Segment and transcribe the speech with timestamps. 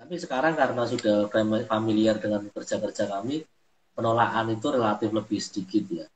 [0.00, 1.28] Tapi sekarang karena sudah
[1.68, 3.44] familiar dengan kerja-kerja kami,
[3.92, 6.06] penolakan itu relatif lebih sedikit ya.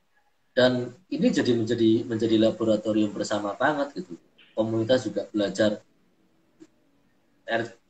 [0.57, 4.17] Dan ini jadi menjadi menjadi laboratorium bersama banget gitu.
[4.57, 5.85] Komunitas juga belajar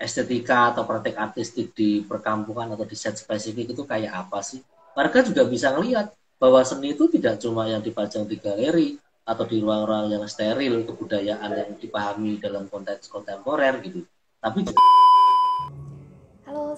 [0.03, 4.67] estetika atau praktek artistik di perkampungan atau di set spesifik itu kayak apa sih?
[4.99, 6.11] Warga juga bisa ngelihat
[6.43, 11.51] bahwa seni itu tidak cuma yang dipajang di galeri atau di ruang-ruang yang steril kebudayaan
[11.55, 14.03] yang dipahami dalam konteks kontemporer gitu.
[14.43, 14.83] Tapi juga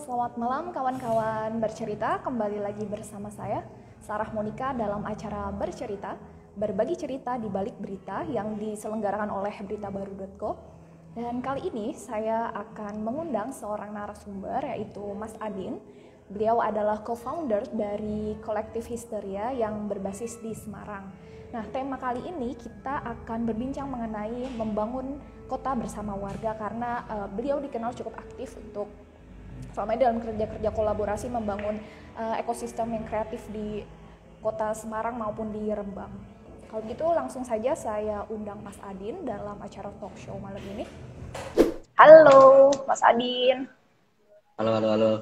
[0.07, 2.23] selamat malam kawan-kawan bercerita.
[2.23, 3.66] Kembali lagi bersama saya,
[3.98, 6.14] Sarah Monika dalam acara Bercerita,
[6.55, 10.55] berbagi cerita di balik berita yang diselenggarakan oleh beritabaru.co
[11.19, 15.83] dan kali ini saya akan mengundang seorang narasumber yaitu Mas Adin.
[16.30, 21.11] Beliau adalah co-founder dari Kolektif Histeria yang berbasis di Semarang.
[21.50, 25.19] Nah, tema kali ini kita akan berbincang mengenai membangun
[25.50, 28.86] kota bersama warga karena uh, beliau dikenal cukup aktif untuk
[29.77, 31.77] selama ini dalam kerja-kerja kolaborasi membangun
[32.16, 33.84] uh, ekosistem yang kreatif di
[34.41, 36.11] kota Semarang maupun di Rembang.
[36.67, 40.84] Kalau gitu langsung saja saya undang Mas Adin dalam acara talk show malam ini.
[41.95, 43.70] Halo, Mas Adin.
[44.58, 45.12] Halo, halo, halo.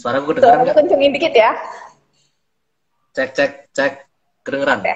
[0.00, 0.76] Suara gue kedengeran nggak?
[0.80, 1.52] kencengin dikit ya.
[3.12, 3.92] Cek, cek, cek.
[4.40, 4.80] Kedengeran?
[4.80, 4.94] Oke,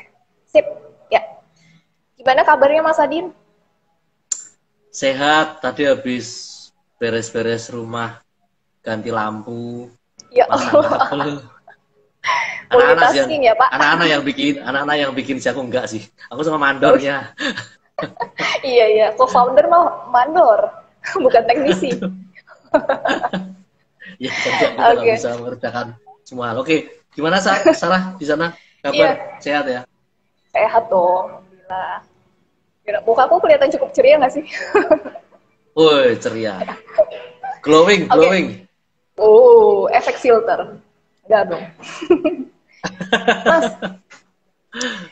[0.49, 0.67] sip.
[1.13, 1.21] Ya.
[2.17, 3.37] Gimana kabarnya Mas Adin?
[4.89, 5.61] Sehat.
[5.61, 6.27] Tadi habis
[6.97, 8.24] beres-beres rumah,
[8.85, 9.89] ganti lampu,
[10.29, 11.41] ya Allah.
[12.75, 13.69] anak-anak yang ya, Pak.
[13.77, 16.03] anak-anak yang bikin anak-anak yang bikin sih aku enggak sih.
[16.33, 17.25] Aku sama mandornya.
[18.67, 19.07] Iya iya.
[19.15, 20.67] Co-founder mah mandor
[21.25, 21.95] bukan teknisi.
[24.19, 24.67] Ya kita
[24.99, 25.15] okay.
[25.15, 25.95] bisa mengerjakan
[26.27, 26.59] semua hal.
[26.59, 28.51] Oke gimana Sa Sarah di sana?
[28.83, 29.39] Kabar iya.
[29.39, 29.81] sehat ya?
[30.51, 31.39] Sehat dong
[31.71, 33.03] alhamdulillah.
[33.07, 34.45] Muka aku kelihatan cukup ceria nggak sih?
[35.79, 36.61] Woi ceria.
[37.63, 38.47] Glowing glowing.
[38.59, 38.74] okay.
[39.19, 40.79] Oh efek filter
[41.25, 41.65] Enggak dong
[43.49, 43.67] Mas,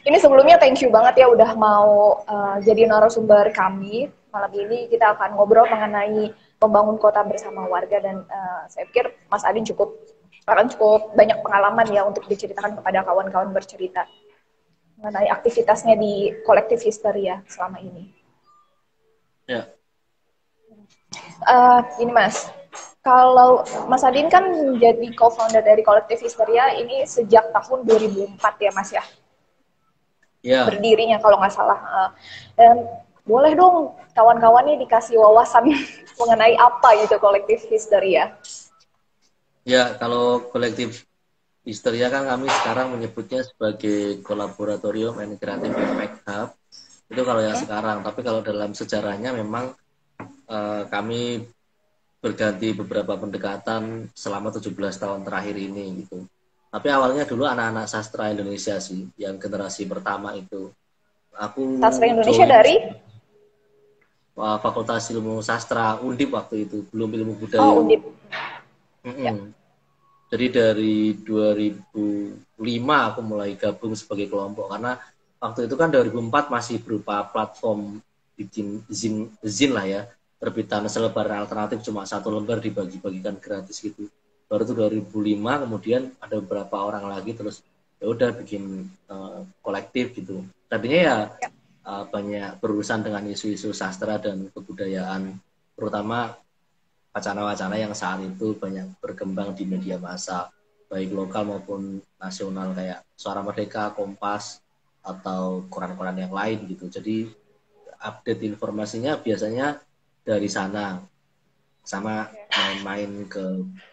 [0.02, 4.10] ini sebelumnya thank you banget ya udah mau uh, jadi narasumber kami.
[4.32, 9.44] Malam ini kita akan ngobrol mengenai membangun kota bersama warga dan uh, saya pikir Mas
[9.44, 9.92] Adin cukup
[10.48, 14.08] akan cukup banyak pengalaman ya untuk diceritakan kepada kawan-kawan bercerita
[14.98, 18.10] mengenai aktivitasnya di kolektif histeria selama ini.
[19.46, 19.70] Ya.
[21.46, 22.50] Uh, ini Mas,
[23.02, 28.90] kalau Mas Adin kan menjadi co-founder dari Kolektif Histeria ini sejak tahun 2004 ya Mas
[28.94, 29.04] ya?
[30.42, 30.62] Ya.
[30.70, 31.78] Berdirinya kalau nggak salah.
[31.82, 32.10] Eh,
[32.62, 32.86] dan
[33.26, 35.66] boleh dong kawan-kawan ini dikasih wawasan
[36.22, 38.38] mengenai apa itu Kolektif Histeria?
[39.66, 41.06] Ya, kalau Kolektif
[41.62, 46.50] Histeria kan kami sekarang menyebutnya sebagai Kolaboratorium and Creative Impact Hub.
[47.06, 47.66] Itu kalau yang hmm.
[47.66, 49.70] sekarang, tapi kalau dalam sejarahnya memang
[50.50, 51.46] uh, kami
[52.22, 56.22] berganti beberapa pendekatan selama 17 tahun terakhir ini gitu.
[56.70, 60.70] Tapi awalnya dulu anak-anak sastra Indonesia sih, yang generasi pertama itu.
[61.34, 62.78] Aku sastra Indonesia dari
[64.38, 67.60] Fakultas Ilmu Sastra Undip waktu itu, belum ilmu budaya.
[67.60, 68.00] Oh, Undip.
[69.02, 69.24] Mm -mm.
[69.26, 69.32] Ya.
[70.32, 72.56] Jadi dari 2005
[72.88, 74.96] aku mulai gabung sebagai kelompok karena
[75.36, 78.00] waktu itu kan 2004 masih berupa platform
[78.32, 80.08] bikin zin zin lah ya
[80.42, 84.10] terbitan selebar alternatif cuma satu lembar dibagi-bagikan gratis gitu.
[84.50, 87.62] Baru itu 2005 kemudian ada beberapa orang lagi terus
[88.02, 90.42] ya udah bikin uh, kolektif gitu.
[90.66, 91.16] Tadinya ya
[91.86, 95.38] uh, banyak berurusan dengan isu-isu sastra dan kebudayaan
[95.78, 96.34] terutama
[97.14, 100.50] wacana-wacana yang saat itu banyak berkembang di media massa
[100.90, 104.60] baik lokal maupun nasional kayak Suara Merdeka, Kompas
[105.00, 106.90] atau koran-koran yang lain gitu.
[106.90, 107.30] Jadi
[108.02, 109.80] update informasinya biasanya
[110.22, 111.02] dari sana
[111.82, 113.42] sama main-main ke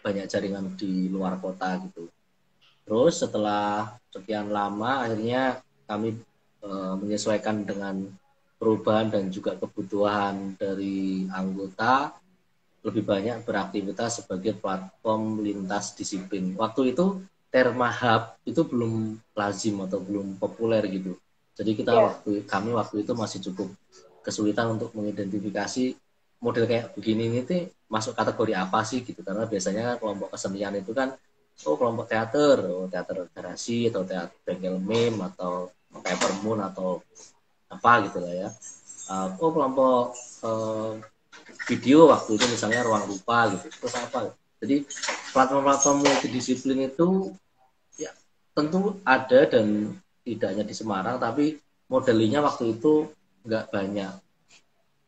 [0.02, 2.06] banyak jaringan di luar kota gitu.
[2.86, 6.14] Terus setelah sekian lama akhirnya kami
[6.62, 6.68] e,
[7.02, 8.06] menyesuaikan dengan
[8.62, 12.14] perubahan dan juga kebutuhan dari anggota
[12.80, 16.56] lebih banyak beraktivitas sebagai platform lintas disiplin.
[16.56, 17.20] Waktu itu
[17.50, 21.18] Terma Hub itu belum lazim atau belum populer gitu.
[21.58, 22.04] Jadi kita yeah.
[22.06, 23.68] waktu kami waktu itu masih cukup
[24.22, 25.98] kesulitan untuk mengidentifikasi
[26.40, 29.20] model kayak begini ini tuh masuk kategori apa sih gitu?
[29.20, 31.12] Karena biasanya kan kelompok kesenian itu kan
[31.68, 37.04] oh kelompok teater oh teater garasi atau teater bengkel meme atau paper moon atau
[37.68, 38.48] apa gitu lah ya.
[39.10, 40.02] Uh, oh kelompok
[40.46, 40.92] uh,
[41.68, 44.32] video waktu itu misalnya ruang rupa gitu terus apa?
[44.60, 44.84] Jadi
[45.32, 47.32] platform-platform multidisiplin itu
[47.96, 48.12] ya
[48.56, 51.56] tentu ada dan tidak hanya di Semarang tapi
[51.88, 53.08] modelnya waktu itu
[53.44, 54.12] nggak banyak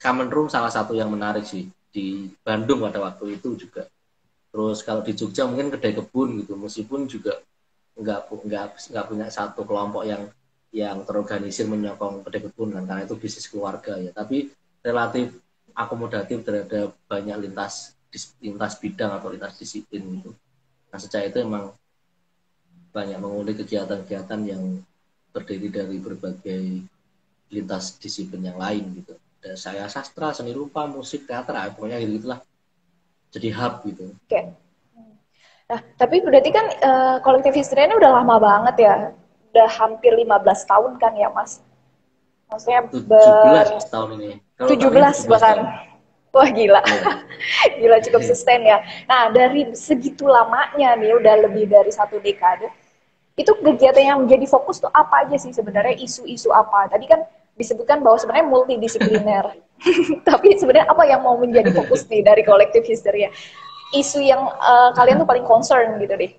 [0.03, 3.87] common room salah satu yang menarik sih di Bandung pada waktu itu juga.
[4.53, 7.41] Terus kalau di Jogja mungkin kedai kebun gitu meskipun juga
[7.97, 10.27] nggak nggak nggak punya satu kelompok yang
[10.75, 14.11] yang terorganisir menyokong kedai kebun kan karena itu bisnis keluarga ya.
[14.11, 14.51] Tapi
[14.83, 15.39] relatif
[15.73, 17.97] akomodatif terhadap banyak lintas
[18.45, 20.31] lintas bidang atau lintas disiplin itu
[20.93, 21.73] nah sejak itu emang
[22.93, 24.85] banyak mengulik kegiatan-kegiatan yang
[25.33, 26.85] terdiri dari berbagai
[27.49, 29.17] lintas disiplin yang lain gitu.
[29.59, 32.41] Saya sastra, seni rupa, musik, teater, ah, pokoknya gitu gitulah.
[33.33, 34.15] Jadi hub gitu.
[34.15, 34.29] Oke.
[34.31, 34.45] Okay.
[35.73, 38.95] Nah, tapi berarti kan uh, kolektif history ini udah lama banget ya.
[39.53, 40.31] Udah hampir 15
[40.69, 41.65] tahun kan ya, Mas?
[42.53, 43.67] Maksudnya 17 ber...
[43.89, 44.31] tahun ini.
[44.61, 45.57] Kalau 17 bahkan.
[45.65, 45.91] Tahun.
[46.33, 47.77] Wah gila, yeah.
[47.85, 48.81] gila cukup sustain ya.
[49.05, 52.73] Nah dari segitu lamanya nih, udah lebih dari satu dekade,
[53.37, 56.89] itu kegiatan yang menjadi fokus tuh apa aja sih sebenarnya isu-isu apa?
[56.89, 57.21] Tadi kan
[57.63, 59.47] disebutkan bahwa sebenarnya multidisipliner.
[60.29, 63.31] Tapi sebenarnya apa yang mau menjadi fokus nih dari kolektif histeria?
[63.95, 66.33] Isu yang uh, kalian tuh paling concern gitu deh.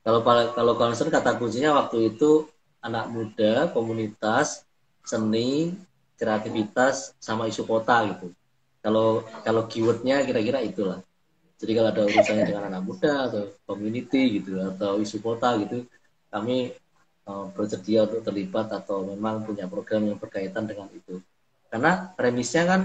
[0.00, 2.48] Kalau kalau concern kata kuncinya waktu itu
[2.80, 4.64] anak muda, komunitas,
[5.04, 5.76] seni,
[6.16, 8.32] kreativitas sama isu kota gitu.
[8.80, 11.00] Kalau kalau keywordnya kira-kira itulah.
[11.60, 15.84] Jadi kalau ada urusannya dengan anak muda atau community gitu atau isu kota gitu,
[16.32, 16.72] kami
[17.54, 21.18] bersedia untuk terlibat atau memang punya program yang berkaitan dengan itu.
[21.70, 22.80] Karena premisnya kan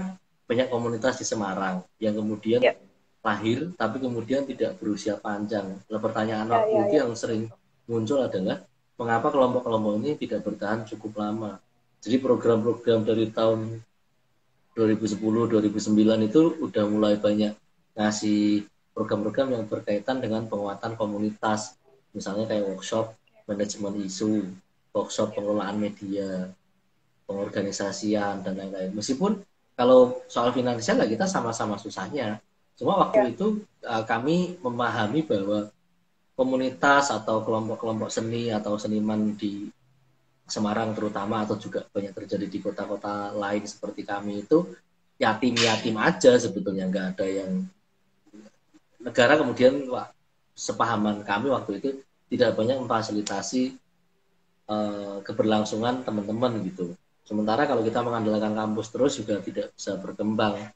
[0.46, 2.78] banyak komunitas di Semarang yang kemudian yeah.
[3.20, 5.74] lahir tapi kemudian tidak berusia panjang.
[5.90, 7.02] Nah, pertanyaan yeah, waktu yeah, itu yeah.
[7.02, 7.42] yang sering
[7.90, 8.62] muncul adalah
[8.96, 11.52] mengapa kelompok-kelompok ini tidak bertahan cukup lama.
[12.00, 13.82] Jadi program-program dari tahun
[14.78, 17.52] 2010 2009 itu udah mulai banyak
[17.96, 21.74] ngasih program-program yang berkaitan dengan penguatan komunitas.
[22.14, 23.12] Misalnya kayak workshop
[23.46, 24.46] manajemen isu,
[24.90, 26.50] workshop pengelolaan media,
[27.26, 28.94] pengorganisasian dan lain-lain.
[28.94, 29.42] Meskipun
[29.76, 32.40] kalau soal finansial lah kita sama-sama susahnya.
[32.76, 33.32] Cuma waktu ya.
[33.32, 33.46] itu
[33.88, 35.72] uh, kami memahami bahwa
[36.36, 39.72] komunitas atau kelompok-kelompok seni atau seniman di
[40.46, 44.62] Semarang terutama atau juga banyak terjadi di kota-kota lain seperti kami itu
[45.18, 47.66] yatim-yatim aja sebetulnya nggak ada yang
[49.02, 50.06] negara kemudian wah,
[50.54, 51.88] sepahaman kami waktu itu
[52.26, 53.78] tidak banyak memfasilitasi
[54.70, 56.94] uh, keberlangsungan teman-teman gitu.
[57.26, 60.70] Sementara kalau kita mengandalkan kampus terus juga tidak bisa berkembang.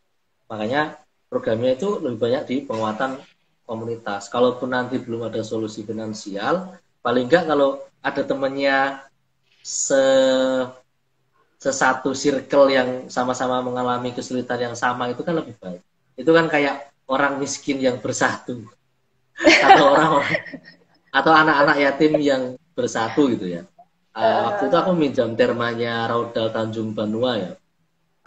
[0.50, 0.98] Makanya
[1.30, 3.22] programnya itu lebih banyak di penguatan
[3.62, 4.26] komunitas.
[4.26, 6.74] Kalaupun nanti belum ada solusi finansial,
[7.06, 8.98] paling enggak kalau ada temannya
[9.62, 10.02] se
[11.60, 15.84] sesatu circle yang sama-sama mengalami kesulitan yang sama itu kan lebih baik.
[16.18, 18.64] Itu kan kayak orang miskin yang bersatu
[19.66, 20.40] atau orang-orang
[21.10, 22.42] atau anak-anak yatim yang
[22.74, 23.62] bersatu gitu ya.
[24.10, 27.52] Uh, waktu itu aku minjam termanya Raudal Tanjung Banua ya.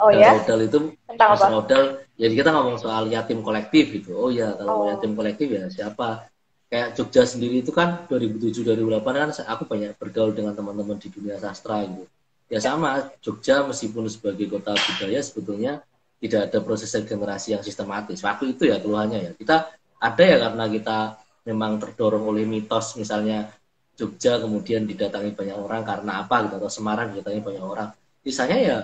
[0.00, 0.30] Oh Dan ya.
[0.36, 1.44] Raudal itu Tentang apa?
[1.52, 1.82] Raudal,
[2.16, 4.16] jadi kita ngomong soal yatim kolektif gitu.
[4.16, 4.88] Oh ya, kalau oh.
[4.88, 6.28] yatim kolektif ya siapa?
[6.74, 11.38] kayak Jogja sendiri itu kan 2007 2008 kan aku banyak bergaul dengan teman-teman di dunia
[11.38, 12.02] sastra gitu.
[12.50, 15.86] Ya sama, Jogja meskipun sebagai kota budaya sebetulnya
[16.18, 18.18] tidak ada proses regenerasi yang sistematis.
[18.26, 19.32] Waktu itu ya keluhannya ya.
[19.38, 19.70] Kita
[20.02, 20.98] ada ya karena kita
[21.44, 23.52] memang terdorong oleh mitos misalnya
[23.94, 27.88] Jogja kemudian didatangi banyak orang karena apa gitu atau Semarang didatangi banyak orang.
[28.26, 28.76] Misalnya ya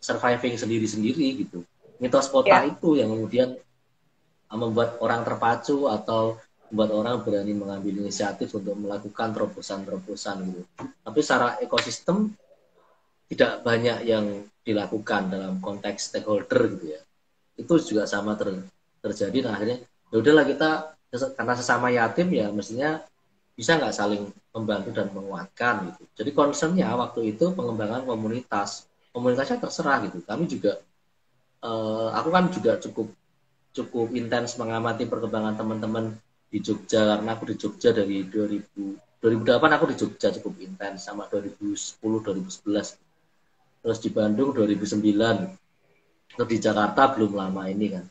[0.00, 1.60] surviving sendiri-sendiri gitu.
[2.00, 2.72] Mitos kota ya.
[2.72, 3.60] itu yang kemudian
[4.48, 6.40] membuat orang terpacu atau
[6.72, 10.62] membuat orang berani mengambil inisiatif untuk melakukan terobosan-terobosan gitu.
[10.80, 12.32] Tapi secara ekosistem
[13.28, 17.00] tidak banyak yang dilakukan dalam konteks stakeholder gitu ya.
[17.60, 18.64] Itu juga sama ter,
[19.04, 19.44] terjadi.
[19.44, 20.70] Nah akhirnya ya udahlah kita
[21.14, 23.02] karena sesama yatim ya mestinya
[23.54, 26.02] bisa nggak saling membantu dan menguatkan gitu.
[26.22, 28.90] Jadi concernnya waktu itu pengembangan komunitas.
[29.14, 30.18] Komunitasnya terserah gitu.
[30.26, 30.82] Kami juga,
[31.62, 33.14] uh, aku kan juga cukup
[33.74, 36.14] cukup intens mengamati perkembangan teman-teman
[36.50, 41.26] di Jogja karena aku di Jogja dari 2000 2008 aku di Jogja cukup intens sama
[41.26, 48.04] 2010 2011 terus di Bandung 2009 terus di Jakarta belum lama ini kan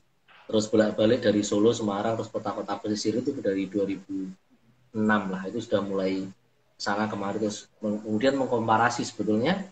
[0.46, 5.42] terus bolak-balik dari Solo Semarang terus kota-kota pesisir itu dari 2006 lah.
[5.48, 6.28] Itu sudah mulai
[6.76, 7.40] sana kemari.
[7.42, 9.64] Terus kemudian mengkomparasi sebetulnya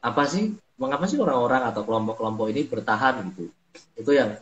[0.00, 3.48] apa sih mengapa sih orang-orang atau kelompok-kelompok ini bertahan gitu?
[3.96, 4.36] Itu yang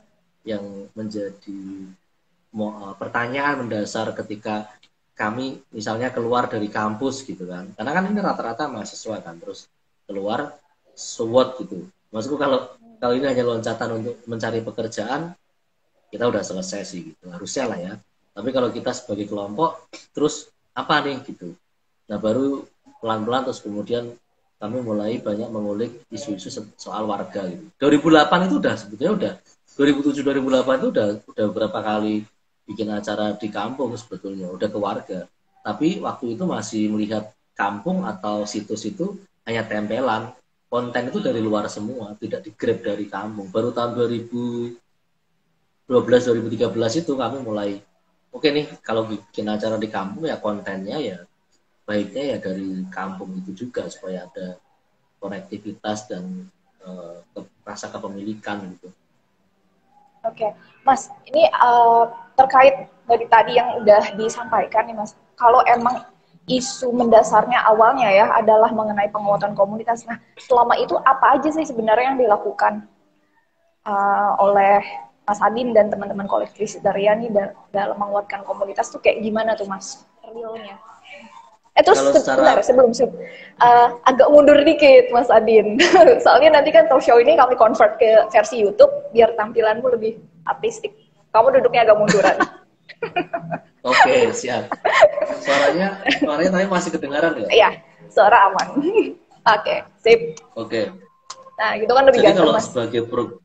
[0.45, 0.63] yang
[0.93, 1.89] menjadi
[2.55, 4.71] Eh, pertanyaan mendasar ketika
[5.19, 7.67] kami misalnya keluar dari kampus gitu kan.
[7.75, 9.67] Karena kan ini rata-rata mahasiswa kan terus
[10.07, 10.55] keluar
[10.95, 11.91] SWOT gitu.
[12.15, 12.71] Maksudku kalau
[13.03, 15.35] kalau ini hanya loncatan untuk mencari pekerjaan
[16.15, 17.95] kita udah selesai sih gitu harusnya lah ya
[18.31, 21.59] tapi kalau kita sebagai kelompok terus apa nih gitu
[22.07, 22.63] nah baru
[23.03, 24.15] pelan-pelan terus kemudian
[24.63, 29.35] kami mulai banyak mengulik isu-isu soal warga gitu 2008 itu udah sebetulnya udah
[29.75, 32.23] 2007-2008 itu udah udah berapa kali
[32.65, 35.21] bikin acara di kampung sebetulnya, udah ke warga.
[35.65, 40.33] Tapi waktu itu masih melihat kampung atau situs itu hanya tempelan.
[40.69, 43.47] Konten itu dari luar semua, tidak digrab dari kampung.
[43.51, 43.95] Baru tahun
[45.89, 47.71] 2012-2013 itu kami mulai,
[48.33, 51.19] oke okay nih kalau bikin acara di kampung ya kontennya ya
[51.85, 54.57] baiknya ya dari kampung itu juga supaya ada
[55.21, 56.49] konektivitas dan
[56.85, 57.21] uh,
[57.65, 58.89] rasa kepemilikan gitu.
[60.25, 60.51] Oke, okay.
[60.89, 66.09] Mas, ini uh, terkait dari tadi yang udah disampaikan nih Mas, kalau emang
[66.49, 70.05] isu mendasarnya awalnya ya adalah mengenai penguatan komunitas.
[70.09, 72.85] Nah, selama itu apa aja sih sebenarnya yang dilakukan
[73.85, 74.81] uh, oleh
[75.25, 77.33] Mas Adin dan teman-teman kolektif Daryani
[77.73, 80.77] dalam menguatkan komunitas tuh kayak gimana tuh Mas realnya?
[81.75, 82.63] Eh terus Kalau secara...
[82.63, 85.81] sebelum uh, agak mundur dikit Mas Adin.
[86.25, 90.95] Soalnya nanti kan talk show ini kami convert ke versi YouTube biar tampilanmu lebih artistik.
[91.35, 92.37] Kamu duduknya agak munduran.
[93.85, 94.71] Oke, okay, siap.
[95.43, 97.49] Suaranya suaranya tapi masih kedengaran ya?
[97.51, 97.71] Iya,
[98.07, 98.69] suara aman.
[98.81, 100.21] Oke, okay, sip.
[100.55, 100.69] Oke.
[100.71, 100.85] Okay.
[101.59, 102.67] Nah, gitu kan lebih Jadi kalau mas.
[102.71, 103.43] sebagai pro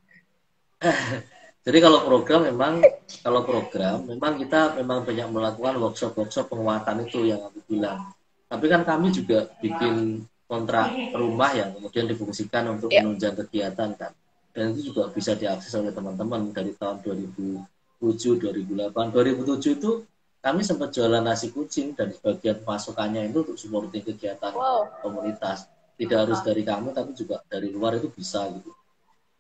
[1.60, 2.80] Jadi kalau program memang
[3.20, 8.16] kalau program memang kita memang banyak melakukan workshop-workshop penguatan itu yang aku bilang
[8.50, 13.06] tapi kan kami juga bikin kontrak rumah yang kemudian difungsikan untuk yeah.
[13.06, 14.12] menunjang kegiatan kan.
[14.50, 17.62] Dan itu juga bisa diakses oleh teman-teman dari tahun 2007,
[18.01, 18.89] 2008.
[18.89, 20.01] 2007 itu
[20.42, 24.89] kami sempat jualan nasi kucing dan sebagian masukannya itu untuk supporting kegiatan wow.
[25.06, 25.70] komunitas.
[25.94, 28.74] Tidak harus dari kami tapi juga dari luar itu bisa gitu.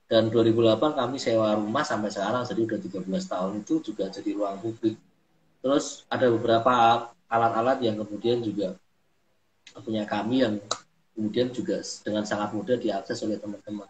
[0.09, 4.57] Dan 2008 kami sewa rumah sampai sekarang jadi udah 13 tahun itu juga jadi ruang
[4.57, 4.97] publik.
[5.61, 6.73] Terus ada beberapa
[7.29, 8.73] alat-alat yang kemudian juga
[9.85, 10.57] punya kami yang
[11.13, 13.85] kemudian juga dengan sangat mudah diakses oleh teman-teman.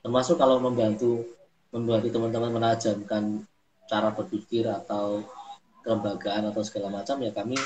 [0.00, 1.36] Termasuk kalau membantu
[1.68, 3.44] membantu teman-teman menajamkan
[3.84, 5.20] cara berpikir atau
[5.84, 7.60] kelembagaan atau segala macam ya kami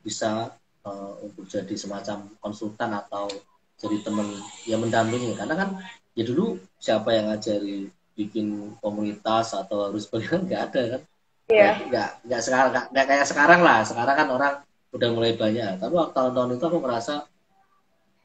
[0.00, 0.56] bisa
[0.88, 3.28] uh, untuk jadi semacam konsultan atau
[3.76, 4.28] jadi teman
[4.64, 5.68] yang mendampingi karena kan
[6.12, 11.02] ya dulu siapa yang ngajari bikin komunitas atau harus bagaimana nggak ada kan?
[11.50, 11.74] Yeah.
[11.84, 13.78] nggak nggak sekarang nggak kayak sekarang lah.
[13.84, 14.54] Sekarang kan orang
[14.92, 15.80] udah mulai banyak.
[15.80, 17.14] Tapi waktu tahun-tahun itu aku merasa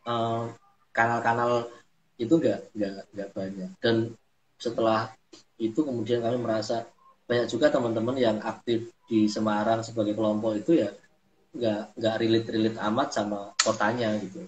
[0.07, 0.43] eh,
[0.91, 1.67] kanal-kanal
[2.17, 3.71] itu nggak nggak nggak banyak.
[3.83, 3.95] Dan
[4.57, 5.11] setelah
[5.57, 6.85] itu kemudian kami merasa
[7.27, 10.89] banyak juga teman-teman yang aktif di Semarang sebagai kelompok itu ya
[11.57, 14.45] nggak nggak relate-relate amat sama kotanya gitu.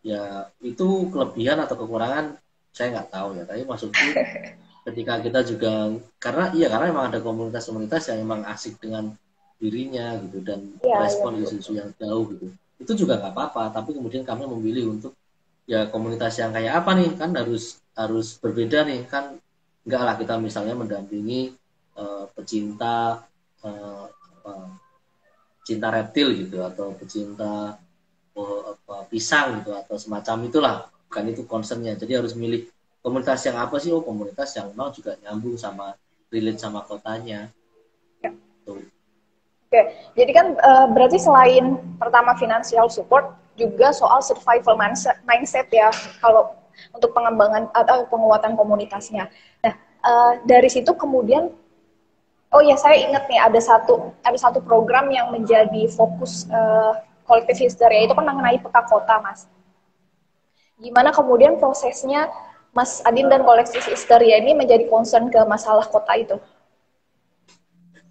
[0.00, 2.38] Ya itu kelebihan atau kekurangan
[2.70, 4.06] saya nggak tahu ya tapi maksudku
[4.88, 5.72] ketika kita juga
[6.16, 9.12] karena iya karena memang ada komunitas-komunitas yang memang asik dengan
[9.60, 11.44] dirinya gitu dan ya, respon ya.
[11.44, 12.46] isu-isu yang jauh gitu
[12.80, 15.12] itu juga nggak apa-apa tapi kemudian kami memilih untuk
[15.68, 19.36] ya komunitas yang kayak apa nih kan harus harus berbeda nih kan
[19.84, 21.52] enggak lah kita misalnya mendampingi
[22.00, 23.20] uh, pecinta
[23.60, 24.06] uh,
[24.48, 24.68] uh,
[25.60, 27.76] cinta reptil gitu atau pecinta
[28.34, 30.76] uh, apa, pisang gitu atau semacam itulah
[31.10, 32.70] bukan itu concernnya jadi harus milih
[33.02, 35.98] komunitas yang apa sih oh komunitas yang memang juga nyambung sama
[36.30, 37.50] relate sama kotanya
[38.22, 38.30] ya.
[38.62, 38.78] Tuh.
[39.70, 39.82] Oke,
[40.18, 46.58] jadi kan uh, berarti selain pertama financial support, juga soal survival mindset, ya kalau
[46.90, 49.30] untuk pengembangan atau penguatan komunitasnya.
[49.62, 51.54] Nah, uh, dari situ kemudian,
[52.50, 57.70] oh ya saya ingat nih ada satu ada satu program yang menjadi fokus uh, kolektif
[57.70, 59.46] history itu kan mengenai peta kota, mas.
[60.80, 62.32] Gimana kemudian prosesnya
[62.72, 66.36] Mas Adin dan kolektif history ini menjadi concern ke masalah kota itu?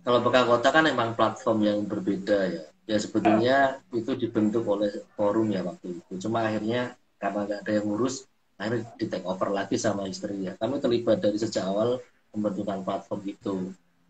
[0.10, 2.66] kalau Peka Kota kan emang platform yang berbeda ya.
[2.90, 6.26] Ya sebetulnya itu dibentuk oleh forum ya waktu itu.
[6.26, 8.26] Cuma akhirnya karena nggak ada yang ngurus,
[8.58, 10.58] akhirnya di take over lagi sama istri ya.
[10.58, 12.02] Kami terlibat dari sejak awal
[12.34, 13.56] pembentukan platform itu.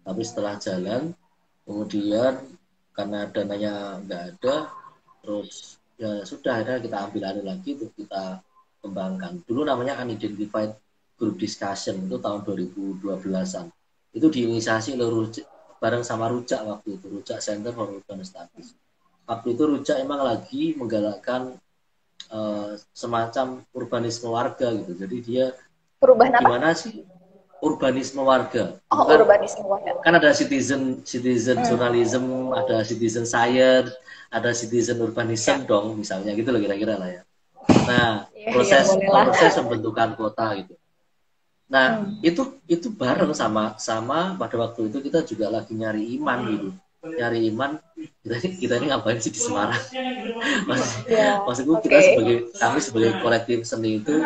[0.07, 1.11] Tapi setelah jalan,
[1.67, 2.47] kemudian
[2.95, 4.55] karena dananya nggak ada,
[5.19, 8.39] terus ya sudah akhirnya kita ambil alih lagi untuk kita
[8.79, 9.43] kembangkan.
[9.43, 10.75] Dulu namanya Unidentified
[11.19, 13.67] Group Discussion itu tahun 2012-an.
[14.15, 15.29] Itu diinisiasi oleh
[15.79, 18.75] bareng sama Rujak waktu itu Rujak Center for Urban Studies
[19.29, 21.55] waktu itu Rujak emang lagi menggalakkan
[22.33, 25.45] uh, semacam urbanisme warga gitu jadi dia
[26.03, 26.41] perubahan apa?
[26.43, 27.07] gimana sih
[27.63, 31.67] urbanisme warga oh kan, urbanisme warga kan ada citizen citizen hmm.
[31.69, 33.93] journalism ada citizen science
[34.33, 35.67] ada citizen urbanism ya.
[35.69, 37.21] dong misalnya gitu loh kira-kira lah ya
[37.87, 40.73] nah proses ya, proses pembentukan kota gitu
[41.69, 42.25] Nah, hmm.
[42.25, 46.69] itu itu bareng sama sama pada waktu itu kita juga lagi nyari iman gitu.
[46.99, 47.77] Nyari iman
[48.25, 49.77] kita ini kita ini ngapain sih di Semarang?
[50.67, 51.39] Maksud, yeah.
[51.45, 51.85] maksudku okay.
[51.87, 54.17] kita sebagai kami sebagai kolektif seni itu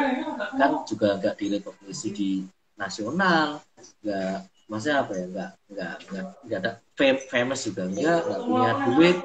[0.57, 2.31] kan juga agak di recognition di
[2.79, 3.61] nasional,
[4.01, 4.35] nggak
[4.71, 9.17] maksudnya apa ya nggak nggak nggak nggak ada fam famous juga enggak nggak punya duit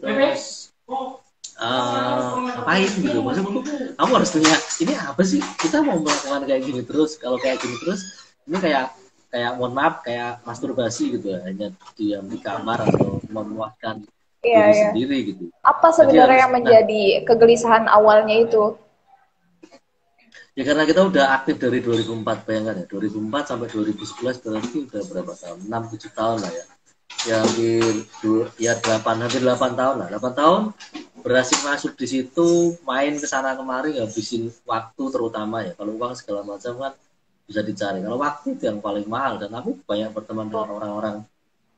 [0.00, 0.42] terus
[1.58, 3.18] uh, ngapain gitu?
[3.22, 3.62] Maksudnya
[3.98, 5.40] kamu harus punya ini apa sih?
[5.60, 7.16] Kita mau melakukan kayak gini terus.
[7.18, 8.00] Kalau kayak gini terus
[8.48, 8.94] ini kayak
[9.30, 11.38] kayak mohon maaf kayak masturbasi gitu ya.
[11.46, 14.06] Hanya diam di kamar atau memuaskan
[14.42, 14.84] iya, diri iya.
[14.90, 15.44] sendiri gitu.
[15.62, 18.64] Apa sebenarnya yang menjadi nah, kegelisahan awalnya itu?
[20.54, 22.86] Ya karena kita udah aktif dari 2004 bayangkan ya.
[22.86, 25.58] 2004 sampai 2011 berarti udah berapa tahun?
[25.66, 26.64] 6 7 tahun lah ya.
[27.24, 27.94] Ya hampir
[28.62, 30.08] ya 8 hampir 8 tahun lah.
[30.14, 30.62] 8 tahun
[31.24, 35.72] berhasil masuk di situ main ke sana kemari ngabisin waktu terutama ya.
[35.72, 36.92] Kalau uang segala macam kan
[37.48, 38.04] bisa dicari.
[38.04, 39.40] Kalau waktu itu yang paling mahal.
[39.40, 41.16] Dan aku banyak berteman dengan orang-orang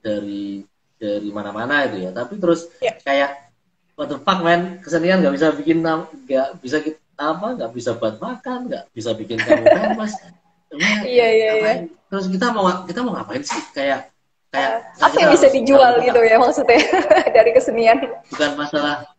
[0.03, 0.67] dari
[0.99, 2.11] dari mana-mana itu ya.
[2.11, 2.99] Tapi terus ya.
[2.99, 3.55] kayak
[3.95, 4.83] what the fuck man?
[4.83, 6.83] Kesenian nggak bisa bikin nggak bisa
[7.17, 10.13] apa nggak bisa buat makan nggak bisa bikin kamu famous
[11.09, 11.75] iya iya iya.
[12.13, 13.57] terus kita mau kita mau ngapain sih?
[13.73, 14.13] Kayak
[14.53, 16.77] kayak uh, apa yang bisa dijual gitu ya maksudnya
[17.37, 18.05] dari kesenian?
[18.29, 19.16] Bukan masalah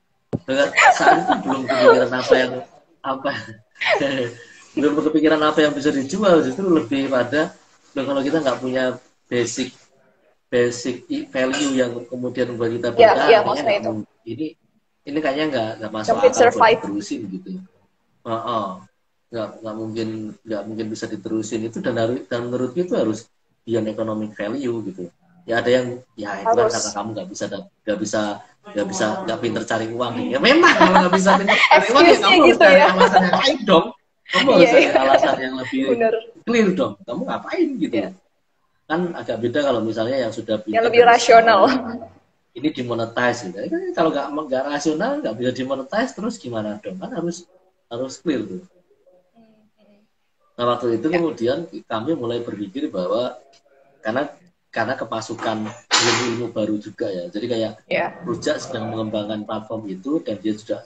[0.47, 2.51] dengan saat itu belum kepikiran apa yang
[3.03, 3.31] apa.
[4.77, 6.45] Belum kepikiran apa yang bisa dijual.
[6.45, 7.55] Justru lebih pada
[7.97, 8.93] kalau kita nggak punya
[9.25, 9.73] basic
[10.47, 11.03] basic
[11.33, 14.05] value yang kemudian buat kita ya, ya, itu.
[14.23, 14.47] ini
[15.03, 17.49] ini kayaknya nggak nggak masuk akal buat terusin gitu.
[18.21, 18.67] Uh, uh,
[19.33, 20.07] nggak nggak mungkin
[20.45, 21.65] nggak mungkin bisa diterusin.
[21.67, 23.25] Itu dan harus dan menurutku itu harus
[23.65, 25.09] beyond economic value gitu
[25.47, 25.87] ya ada yang
[26.19, 28.21] ya itu kan kata kamu nggak bisa nggak bisa
[28.67, 32.17] nggak bisa nggak pinter cari uang ya memang kalau nggak bisa pinter cari uang ya
[32.19, 32.87] kamu harus gitu cari ya.
[32.91, 33.85] alasan yang lain dong
[34.27, 34.99] kamu harus iya, cari iya.
[34.99, 36.13] alasan yang lebih Bener.
[36.43, 38.11] clear dong kamu ngapain gitu yeah.
[38.87, 41.61] kan agak beda kalau misalnya yang sudah yang lebih rasional
[42.57, 47.15] ini dimonetize gitu kan kalau nggak nggak rasional nggak bisa dimonetize terus gimana dong kan
[47.15, 47.47] harus
[47.87, 48.63] harus clear tuh.
[50.57, 53.37] Nah waktu itu kemudian kami mulai berpikir bahwa
[54.01, 54.27] karena
[54.77, 55.57] karena kepasukan
[55.89, 57.25] ilmu-ilmu baru juga ya.
[57.33, 58.13] Jadi kayak yeah.
[58.21, 60.85] Rujak sedang mengembangkan platform itu dan dia sudah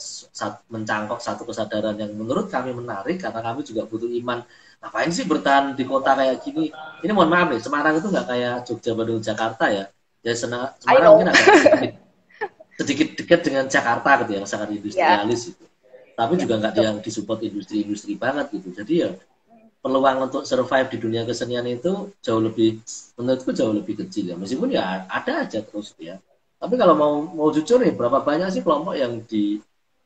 [0.71, 4.47] mencangkok satu kesadaran yang menurut kami menarik karena kami juga butuh iman.
[4.79, 6.71] Ngapain sih bertahan di kota kayak gini?
[7.03, 9.85] Ini mohon maaf nih, Semarang itu nggak kayak Jogja, Bandung, Jakarta ya.
[10.23, 10.71] Ya Semarang
[11.11, 11.91] mungkin agak sedikit,
[12.79, 15.51] sedikit dekat dengan Jakarta gitu yang sangat industrialis yeah.
[15.51, 15.65] itu
[16.11, 19.09] tapi juga nggak yang disupport industri-industri banget gitu jadi ya
[19.81, 22.77] peluang untuk survive di dunia kesenian itu jauh lebih
[23.17, 26.21] menurutku jauh lebih kecil ya meskipun ya ada aja terus ya
[26.61, 29.57] tapi kalau mau mau jujur nih berapa banyak sih kelompok yang di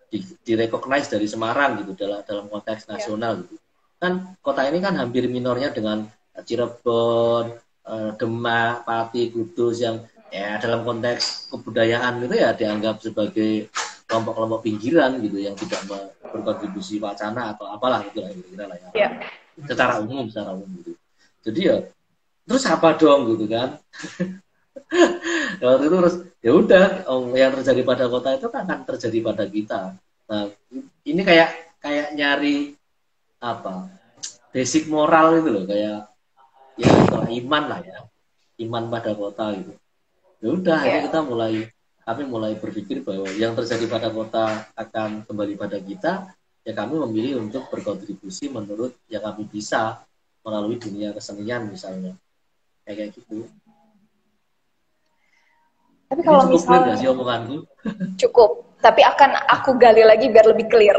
[0.08, 2.96] di, di recognize dari Semarang gitu dalam dalam konteks ya.
[2.96, 3.60] nasional gitu
[4.00, 7.56] kan kota ini kan hampir minornya dengan Cirebon,
[7.88, 13.72] eh, Demak, Pati, Kudus yang ya dalam konteks kebudayaan itu ya dianggap sebagai
[14.04, 18.90] kelompok-kelompok pinggiran gitu yang tidak berkontribusi wacana atau apalah gitu lah kira-kira lah ya.
[18.92, 19.12] Yeah.
[19.64, 20.92] Secara umum, secara umum gitu.
[21.46, 21.78] Jadi ya
[22.46, 23.80] terus apa dong gitu kan?
[25.62, 29.18] ya, waktu itu terus ya udah oh, yang terjadi pada kota itu kan akan terjadi
[29.24, 29.82] pada kita.
[30.26, 30.44] Nah,
[31.06, 32.76] ini kayak kayak nyari
[33.40, 33.90] apa?
[34.52, 36.08] Basic moral itu loh kayak
[36.76, 36.92] ya
[37.44, 38.00] iman lah ya.
[38.56, 39.74] Iman pada kota gitu.
[40.40, 41.04] Ya udah, yeah.
[41.08, 41.68] kita mulai
[42.06, 46.30] kami mulai berpikir bahwa yang terjadi pada kota akan kembali pada kita,
[46.66, 50.02] ya kami memilih untuk berkontribusi menurut yang kami bisa
[50.42, 52.18] melalui dunia kesenian misalnya.
[52.86, 53.46] Kayak gitu.
[56.06, 57.56] Tapi kalau Ini cukup misalnya, sih omonganku?
[58.22, 60.94] Cukup, tapi akan aku gali lagi biar lebih clear.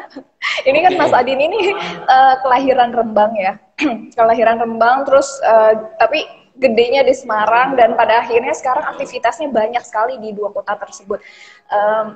[0.68, 1.72] ini kan Mas Adin ini
[2.04, 3.56] uh, kelahiran Rembang ya,
[4.20, 10.22] kelahiran Rembang, terus uh, tapi gedenya di Semarang dan pada akhirnya sekarang aktivitasnya banyak sekali
[10.22, 11.18] di dua kota tersebut
[11.66, 12.14] um,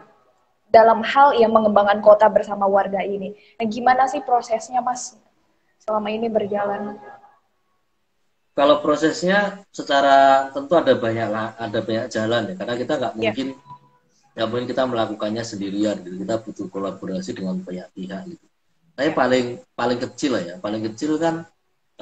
[0.68, 3.32] dalam hal yang mengembangkan kota bersama warga ini.
[3.56, 5.16] Nah, gimana sih prosesnya, Mas,
[5.80, 7.00] selama ini berjalan?
[8.52, 13.18] Kalau prosesnya secara tentu ada banyak ada banyak jalan ya, karena kita nggak ya.
[13.22, 13.48] mungkin
[14.34, 14.48] nggak yeah.
[14.50, 16.16] mungkin kita melakukannya sendirian gitu.
[16.26, 18.46] Kita butuh kolaborasi dengan banyak pihak gitu.
[18.98, 19.46] Tapi paling
[19.78, 21.46] paling kecil lah ya, paling kecil kan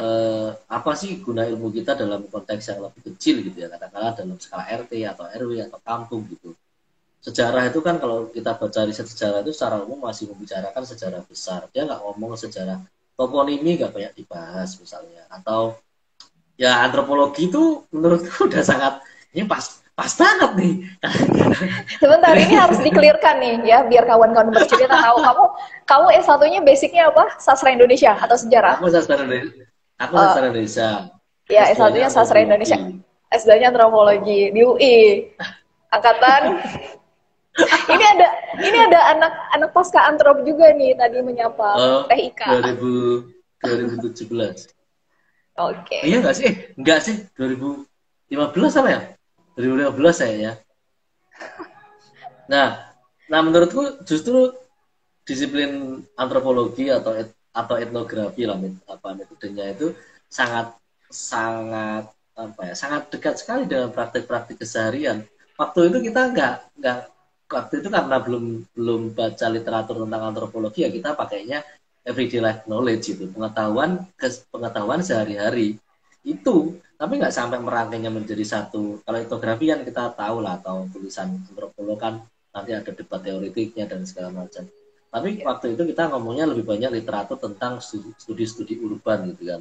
[0.00, 4.36] eh, apa sih guna ilmu kita dalam konteks yang lebih kecil gitu ya katakanlah dalam
[4.40, 6.55] skala RT atau RW atau kampung gitu
[7.26, 11.66] sejarah itu kan kalau kita baca riset sejarah itu secara umum masih membicarakan sejarah besar
[11.74, 12.78] dia nggak ngomong sejarah
[13.18, 15.74] toponimi nggak banyak dibahas misalnya atau
[16.54, 19.02] ya antropologi itu menurutku udah sangat
[19.34, 20.74] ini pas pas banget nih.
[22.04, 25.44] Sebentar ini harus dikelirkan nih ya biar kawan-kawan bercerita tahu kamu
[25.88, 28.76] kamu S satunya basicnya apa sastra Indonesia atau sejarah?
[28.76, 29.64] Aku sastra Indonesia.
[29.96, 30.88] Aku uh, sastra Indonesia.
[31.48, 32.76] Ya, S1-nya sastra Indonesia.
[33.32, 35.32] S2-nya antropologi di UI.
[35.88, 36.60] Angkatan
[37.64, 38.28] ini ada
[38.60, 42.60] ini ada anak anak pasca antrop juga nih tadi menyapa oh, Teh Ika.
[42.60, 44.76] 2000, 2017.
[45.56, 45.88] Oke.
[45.88, 46.00] Okay.
[46.04, 46.50] Iya nggak sih?
[46.76, 47.16] Enggak sih.
[47.40, 48.28] 2015
[48.68, 49.00] sama ya?
[49.56, 50.52] 2015 saya ya.
[52.52, 52.92] Nah,
[53.26, 54.52] nah menurutku justru
[55.26, 59.96] disiplin antropologi atau et, atau etnografi lah apa metodenya itu
[60.28, 60.76] sangat
[61.08, 65.24] sangat apa ya sangat dekat sekali dengan praktik-praktik keseharian.
[65.56, 66.98] Waktu itu kita nggak nggak
[67.46, 71.62] waktu itu karena belum belum baca literatur tentang antropologi ya kita pakainya
[72.06, 74.06] everyday life knowledge itu pengetahuan
[74.54, 75.76] pengetahuan sehari-hari.
[76.22, 76.78] Itu.
[76.96, 79.04] Tapi nggak sampai merangkainya menjadi satu.
[79.04, 82.24] Kalau etnografi kan kita tahu lah atau tulisan antropolog kan
[82.56, 84.64] nanti ada debat teoritiknya dan segala macam.
[85.12, 85.44] Tapi yeah.
[85.44, 89.60] waktu itu kita ngomongnya lebih banyak literatur tentang studi-studi urban gitu kan.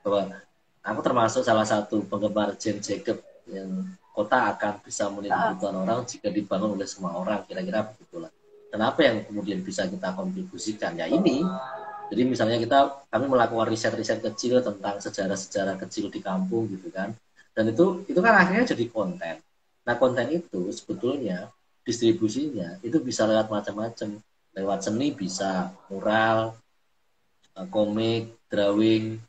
[0.00, 0.40] Bahwa
[0.80, 5.54] aku termasuk salah satu penggemar Jane Jacob yang kota akan bisa memenuhi ah.
[5.54, 8.30] kebutuhan orang jika dibangun oleh semua orang kira-kira begitulah.
[8.70, 10.94] Dan apa yang kemudian bisa kita kontribusikan?
[10.94, 11.42] Ya ini.
[12.10, 17.14] Jadi misalnya kita kami melakukan riset-riset kecil tentang sejarah-sejarah kecil di kampung gitu kan.
[17.54, 19.42] Dan itu itu kan akhirnya jadi konten.
[19.86, 21.50] Nah konten itu sebetulnya
[21.82, 24.18] distribusinya itu bisa lewat macam-macam.
[24.50, 26.58] Lewat seni bisa mural
[27.54, 29.22] eh, komik drawing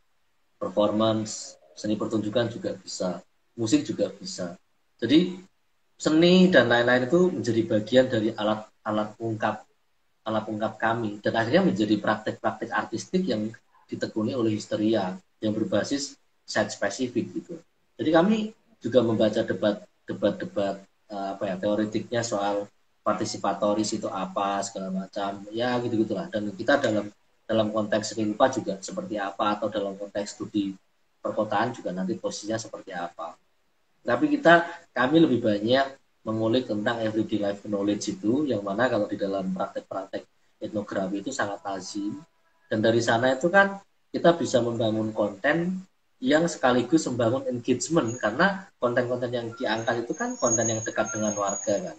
[0.57, 3.21] performance seni pertunjukan juga bisa
[3.57, 4.57] musik juga bisa
[5.01, 5.33] jadi
[5.97, 9.65] seni dan lain-lain itu menjadi bagian dari alat alat ungkap
[10.21, 11.17] alat ungkap kami.
[11.17, 13.49] Dan akhirnya menjadi praktek-praktek artistik yang
[13.89, 16.13] ditekuni oleh histeria yang berbasis
[16.45, 17.57] set spesifik gitu.
[17.97, 18.37] Jadi kami
[18.77, 22.69] juga membaca debat debat-debat uh, apa ya teoritiknya soal
[23.01, 25.49] partisipatoris itu apa segala macam.
[25.49, 27.09] Ya gitu gitulah dan kita dalam
[27.49, 30.77] dalam konteks seni rupa juga seperti apa atau dalam konteks studi
[31.21, 33.35] perkotaan juga nanti posisinya seperti apa
[34.01, 35.85] tapi kita kami lebih banyak
[36.25, 40.25] mengulik tentang everyday life knowledge itu yang mana kalau di dalam praktek-praktek
[40.61, 42.21] etnografi itu sangat lazim.
[42.69, 43.81] Dan dari sana itu kan
[44.13, 45.81] kita bisa membangun konten
[46.21, 51.91] yang sekaligus membangun engagement karena konten-konten yang diangkat itu kan konten yang dekat dengan warga
[51.91, 51.97] kan?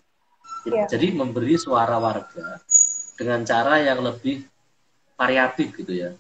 [0.63, 0.87] Yeah.
[0.87, 2.63] jadi memberi suara warga
[3.19, 4.47] dengan cara yang lebih
[5.19, 6.15] variatif gitu ya.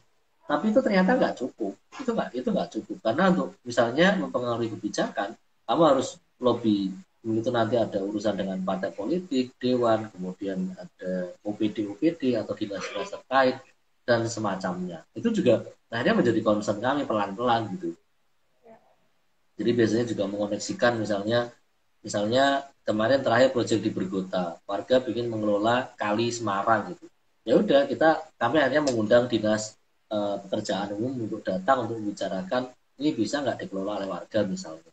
[0.50, 1.78] Tapi itu ternyata nggak cukup.
[1.94, 2.96] Itu nggak itu nggak cukup.
[3.06, 5.38] Karena untuk misalnya mempengaruhi kebijakan
[5.72, 12.50] kamu harus lobby itu nanti ada urusan dengan partai politik, dewan, kemudian ada OPD-OPD atau
[12.58, 13.56] dinas-dinas terkait
[14.02, 15.06] dan semacamnya.
[15.14, 17.94] Itu juga akhirnya menjadi concern kami pelan-pelan gitu.
[19.54, 21.46] Jadi biasanya juga mengoneksikan misalnya
[22.02, 27.06] misalnya kemarin terakhir proyek di Bergota, warga ingin mengelola kali Semarang gitu.
[27.46, 29.78] Ya udah kita kami akhirnya mengundang dinas
[30.10, 34.91] e, pekerjaan umum untuk datang untuk membicarakan ini bisa nggak dikelola oleh warga misalnya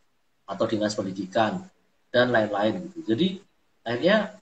[0.50, 1.62] atau dinas pendidikan
[2.10, 3.14] dan lain-lain gitu.
[3.14, 3.28] Jadi
[3.86, 4.34] akhirnya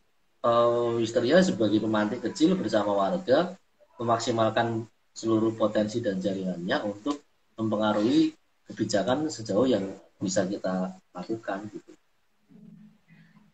[0.47, 3.59] uh, Wisteria sebagai pemantik kecil bersama warga
[3.99, 7.19] memaksimalkan seluruh potensi dan jaringannya untuk
[7.59, 8.31] mempengaruhi
[8.71, 9.83] kebijakan sejauh yang
[10.21, 11.91] bisa kita lakukan gitu.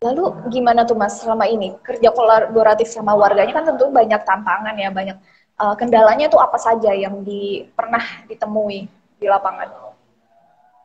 [0.04, 4.92] Lalu gimana tuh Mas selama ini kerja kolaboratif sama warganya kan tentu banyak tantangan ya,
[4.92, 5.16] banyak
[5.56, 8.84] uh, kendalanya tuh apa saja yang di pernah ditemui
[9.16, 9.96] di lapangan?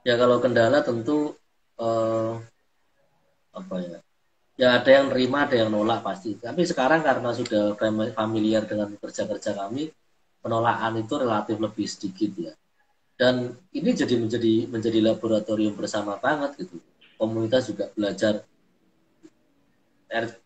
[0.08, 1.36] Ya kalau kendala tentu
[1.80, 2.38] uh,
[3.56, 4.00] apa ya?
[4.60, 6.36] Ya ada yang nerima ada yang nolak pasti.
[6.36, 7.80] Tapi sekarang karena sudah
[8.12, 9.88] familiar dengan kerja-kerja kami
[10.44, 12.54] penolakan itu relatif lebih sedikit ya.
[13.16, 16.80] Dan ini jadi menjadi menjadi laboratorium bersama banget gitu.
[17.20, 18.44] Komunitas juga belajar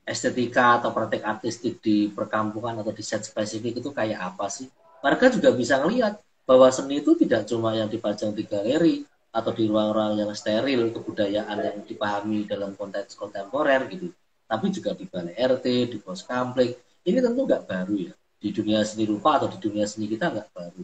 [0.03, 4.67] estetika atau praktek artistik di perkampungan atau di set spesifik itu kayak apa sih?
[4.99, 9.65] Warga juga bisa ngelihat bahwa seni itu tidak cuma yang dipajang di galeri atau di
[9.65, 14.13] ruang-ruang yang steril kebudayaan yang dipahami dalam konteks kontemporer gitu.
[14.45, 16.69] Tapi juga di balai RT di pos kampling
[17.09, 18.13] ini tentu nggak baru ya.
[18.13, 20.83] Di dunia seni rupa atau di dunia seni kita nggak baru.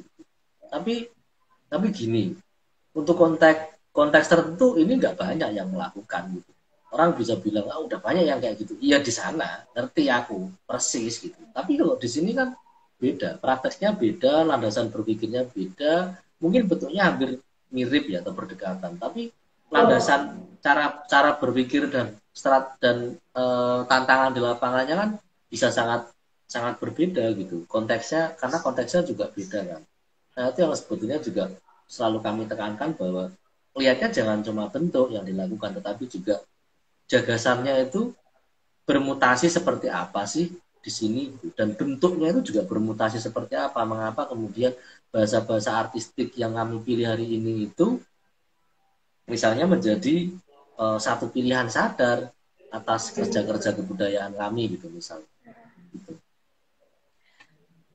[0.65, 0.95] Tapi
[1.69, 2.33] tapi gini
[2.97, 6.51] untuk konteks konteks tertentu ini nggak banyak yang melakukan gitu.
[6.89, 8.73] Orang bisa bilang ah udah banyak yang kayak gitu.
[8.81, 11.37] Iya di sana ngerti aku persis gitu.
[11.53, 12.57] Tapi kalau di sini kan
[12.97, 16.17] beda prakteknya beda landasan berpikirnya beda.
[16.41, 17.37] Mungkin bentuknya hampir
[17.73, 18.97] mirip ya atau berdekatan.
[18.97, 19.29] Tapi
[19.69, 23.43] landasan cara cara berpikir dan strat dan e,
[23.85, 25.09] tantangan di lapangannya kan
[25.47, 26.09] bisa sangat
[26.49, 27.65] sangat berbeda gitu.
[27.69, 29.81] Konteksnya karena konteksnya juga beda kan.
[30.37, 31.43] Nah itu yang sebetulnya juga
[31.89, 33.33] selalu kami tekankan bahwa
[33.77, 36.41] lihatnya jangan cuma bentuk yang dilakukan tetapi juga
[37.09, 38.13] jagasannya itu
[38.85, 41.21] bermutasi seperti apa sih di sini
[41.59, 44.71] dan bentuknya itu juga bermutasi seperti apa mengapa kemudian
[45.11, 47.99] bahasa-bahasa artistik yang kami pilih hari ini itu
[49.27, 50.31] misalnya menjadi
[50.79, 52.31] uh, satu pilihan sadar
[52.69, 55.27] atas kerja-kerja kebudayaan kami gitu misalnya.
[55.89, 56.13] Gitu.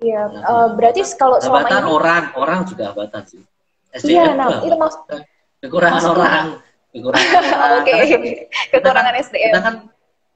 [0.03, 3.43] Iya, uh, berarti kalau selama ini orang orang juga hambatan sih.
[3.95, 5.03] SDM iya, nah, itu maksud
[5.63, 6.47] kekurangan maksud orang,
[6.91, 7.73] kekurangan orang.
[7.79, 8.33] Oke, okay.
[8.75, 9.55] kekurangan SDM.
[9.55, 9.75] Kita kan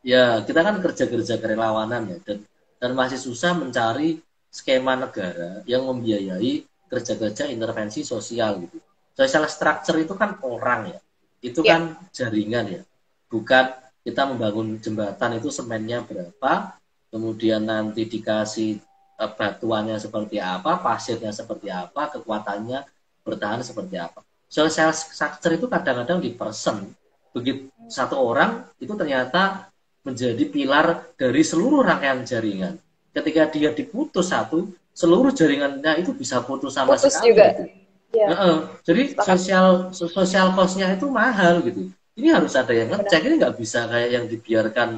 [0.02, 2.38] ya kita kan kerja-kerja kerelawanan ya dan
[2.78, 8.78] dan masih susah mencari skema negara yang membiayai kerja-kerja intervensi sosial gitu.
[9.12, 11.00] Social structure itu kan orang ya,
[11.42, 11.74] itu yeah.
[11.74, 11.82] kan
[12.14, 12.82] jaringan ya,
[13.26, 13.74] bukan
[14.06, 16.78] kita membangun jembatan itu semennya berapa,
[17.10, 18.78] kemudian nanti dikasih
[19.18, 22.86] uh, batuannya seperti apa, pasirnya seperti apa, kekuatannya
[23.26, 24.22] bertahan seperti apa.
[24.46, 26.88] Social structure itu kadang-kadang di person.
[27.34, 29.68] Begitu satu orang itu ternyata
[30.08, 32.80] menjadi pilar dari seluruh rangkaian jaringan.
[33.12, 37.36] Ketika dia diputus satu, seluruh jaringannya itu bisa putus sama putus sekali.
[37.36, 37.46] juga.
[37.52, 37.64] Gitu.
[38.08, 38.26] Ya.
[38.32, 41.92] Nah, jadi sosial sosial costnya itu mahal gitu.
[42.16, 43.20] Ini harus ada yang ngecek.
[43.20, 44.88] Ini nggak bisa kayak yang dibiarkan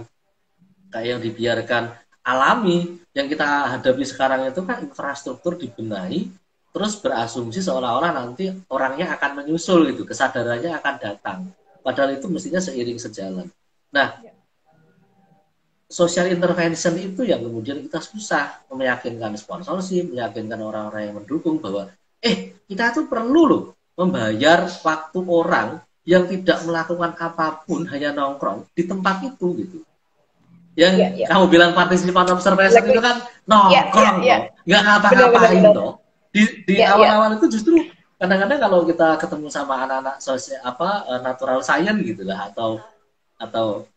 [0.94, 1.82] kayak yang dibiarkan
[2.22, 3.02] alami.
[3.10, 3.46] Yang kita
[3.76, 6.30] hadapi sekarang itu kan infrastruktur dibenahi,
[6.70, 11.38] terus berasumsi seolah-olah nanti orangnya akan menyusul gitu, kesadarannya akan datang.
[11.82, 13.50] Padahal itu mestinya seiring sejalan.
[13.90, 14.29] Nah, ya
[15.90, 21.90] social intervention itu yang kemudian kita susah meyakinkan sponsorship, meyakinkan orang-orang yang mendukung bahwa
[22.22, 23.62] eh kita tuh perlu loh
[23.98, 29.78] membayar waktu orang yang tidak melakukan apa pun hanya nongkrong di tempat itu gitu.
[30.78, 31.28] Yang yeah, yeah.
[31.28, 34.64] kamu bilang partisipan observation itu kan nongkrong yeah, yeah, yeah.
[34.64, 35.92] nggak ngapa-ngapain toh.
[36.30, 37.18] Di, di iya, iya.
[37.18, 37.38] awal-awal yeah.
[37.42, 37.74] itu justru
[38.14, 42.78] kadang-kadang kalau kita ketemu sama anak-anak sosial apa eh, natural science gitu lah atau
[43.34, 43.90] atau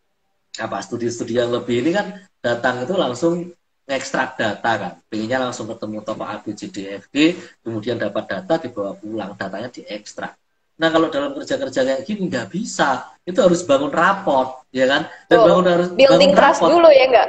[0.61, 3.49] apa studi-studi yang lebih ini kan datang itu langsung
[3.89, 4.93] ngekstrak data kan.
[5.09, 7.33] Pengennya langsung ketemu toko A, B, C, D, F, G
[7.65, 10.37] kemudian dapat data dibawa pulang datanya diekstrak
[10.73, 13.13] nah kalau dalam kerja-kerja kayak gini nggak bisa.
[13.23, 15.05] Itu harus bangun raport ya kan?
[15.29, 17.27] Dan oh, bangun harus building bangun trust dulu ya enggak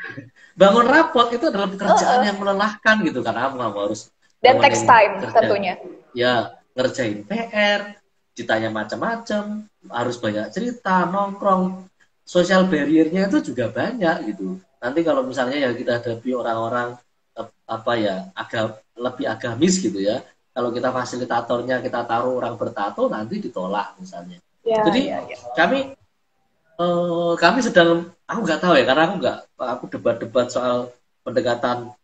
[0.60, 2.28] bangun raport itu adalah pekerjaan uh -uh.
[2.30, 4.08] yang melelahkan gitu karena kamu harus
[4.40, 5.74] dan text time kerja, tentunya.
[6.12, 6.34] Ya
[6.76, 7.80] ngerjain PR
[8.36, 11.88] ditanya macam-macam harus banyak cerita nongkrong
[12.26, 14.58] sosial barriernya itu juga banyak gitu.
[14.82, 16.98] Nanti kalau misalnya ya kita hadapi orang-orang
[17.66, 20.20] apa ya agak lebih agamis gitu ya.
[20.50, 24.42] Kalau kita fasilitatornya kita taruh orang bertato nanti ditolak misalnya.
[24.66, 25.38] Ya, Jadi ya, ya.
[25.54, 25.94] kami
[26.82, 30.90] eh, kami sedang aku nggak tahu ya karena aku nggak aku debat-debat soal
[31.22, 31.94] pendekatan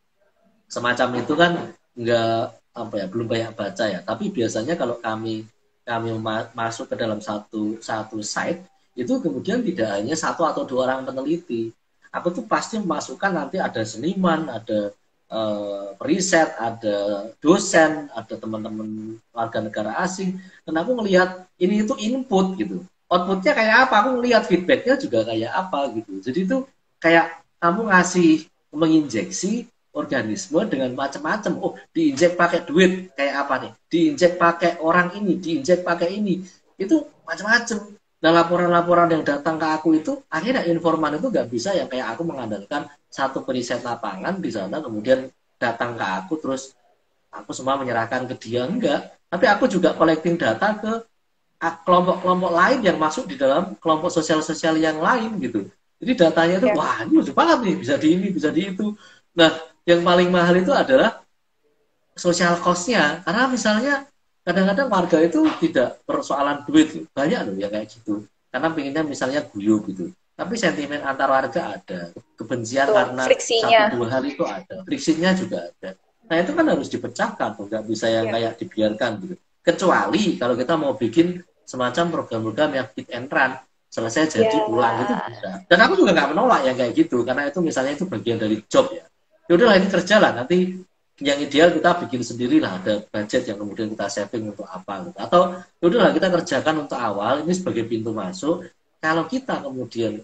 [0.70, 1.52] semacam itu kan
[1.98, 4.00] nggak apa ya belum banyak baca ya.
[4.06, 5.42] Tapi biasanya kalau kami
[5.82, 6.14] kami
[6.54, 11.72] masuk ke dalam satu satu site itu kemudian tidak hanya satu atau dua orang peneliti.
[12.12, 14.92] Aku tuh pasti memasukkan nanti ada seniman, ada
[15.32, 20.36] uh, riset, ada dosen, ada teman-teman warga negara asing.
[20.68, 22.84] Dan aku melihat ini itu input gitu.
[23.08, 23.94] Outputnya kayak apa?
[24.04, 26.12] Aku melihat feedbacknya juga kayak apa gitu.
[26.20, 26.56] Jadi itu
[27.00, 28.30] kayak kamu ngasih
[28.72, 31.52] menginjeksi organisme dengan macam-macam.
[31.60, 33.72] Oh, diinjek pakai duit kayak apa nih?
[33.88, 36.44] Diinjek pakai orang ini, diinjek pakai ini.
[36.80, 38.00] Itu macam-macam.
[38.22, 42.22] Nah laporan-laporan yang datang ke aku itu akhirnya informan itu nggak bisa yang kayak aku
[42.22, 45.26] mengandalkan satu periset lapangan di sana kemudian
[45.58, 46.78] datang ke aku terus
[47.34, 49.18] aku semua menyerahkan ke dia enggak.
[49.26, 50.92] Tapi aku juga collecting data ke
[51.62, 55.66] kelompok-kelompok lain yang masuk di dalam kelompok sosial-sosial yang lain gitu.
[56.02, 56.74] Jadi datanya itu ya.
[56.74, 58.94] wah ini lucu banget nih bisa di ini bisa di itu.
[59.38, 59.50] Nah
[59.86, 61.22] yang paling mahal itu adalah
[62.18, 63.94] sosial cost-nya karena misalnya
[64.42, 68.26] kadang-kadang warga itu tidak persoalan duit banyak loh ya kayak gitu.
[68.52, 70.12] Karena pengennya misalnya guyup gitu.
[70.36, 72.10] Tapi sentimen antar warga ada.
[72.36, 73.80] Kebencian Tuh, karena friksinya.
[73.88, 74.76] satu dua hal itu ada.
[74.84, 75.90] Friksinya juga ada.
[76.26, 77.64] Nah itu kan harus dipecahkan tuh.
[77.70, 78.32] Nggak bisa yang ya.
[78.34, 79.34] kayak dibiarkan gitu.
[79.62, 83.54] Kecuali kalau kita mau bikin semacam program-program yang fit and run
[83.92, 84.66] selesai jadi ya.
[84.66, 85.50] ulang itu bisa.
[85.68, 87.22] Dan aku juga nggak menolak yang kayak gitu.
[87.22, 89.04] Karena itu misalnya itu bagian dari job ya.
[89.46, 90.32] Yaudahlah ini kerja lah.
[90.34, 90.80] Nanti
[91.22, 95.18] yang ideal kita bikin sendiri lah ada budget yang kemudian kita saving untuk apa gitu.
[95.22, 95.40] atau
[95.78, 98.66] ya udahlah kita kerjakan untuk awal ini sebagai pintu masuk
[98.98, 100.18] kalau kita kemudian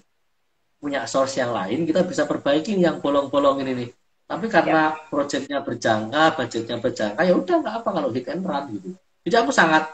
[0.79, 3.91] punya source yang lain kita bisa perbaiki yang bolong-bolong ini nih
[4.29, 5.09] tapi karena ya.
[5.09, 8.91] proyeknya berjangka budgetnya berjangka ya udah nggak apa kalau hit and run gitu
[9.23, 9.89] jadi aku sangat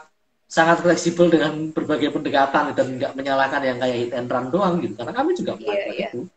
[0.45, 4.93] sangat fleksibel dengan berbagai pendekatan dan nggak menyalahkan yang kayak hit and run doang gitu
[4.97, 6.09] karena kami juga yeah, yeah.
[6.11, 6.29] itu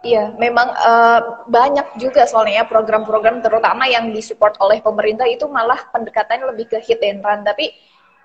[0.00, 5.76] Iya, memang uh, banyak juga soalnya ya program-program terutama yang disupport oleh pemerintah itu malah
[5.92, 7.44] pendekatannya lebih ke hit and run.
[7.44, 7.76] Tapi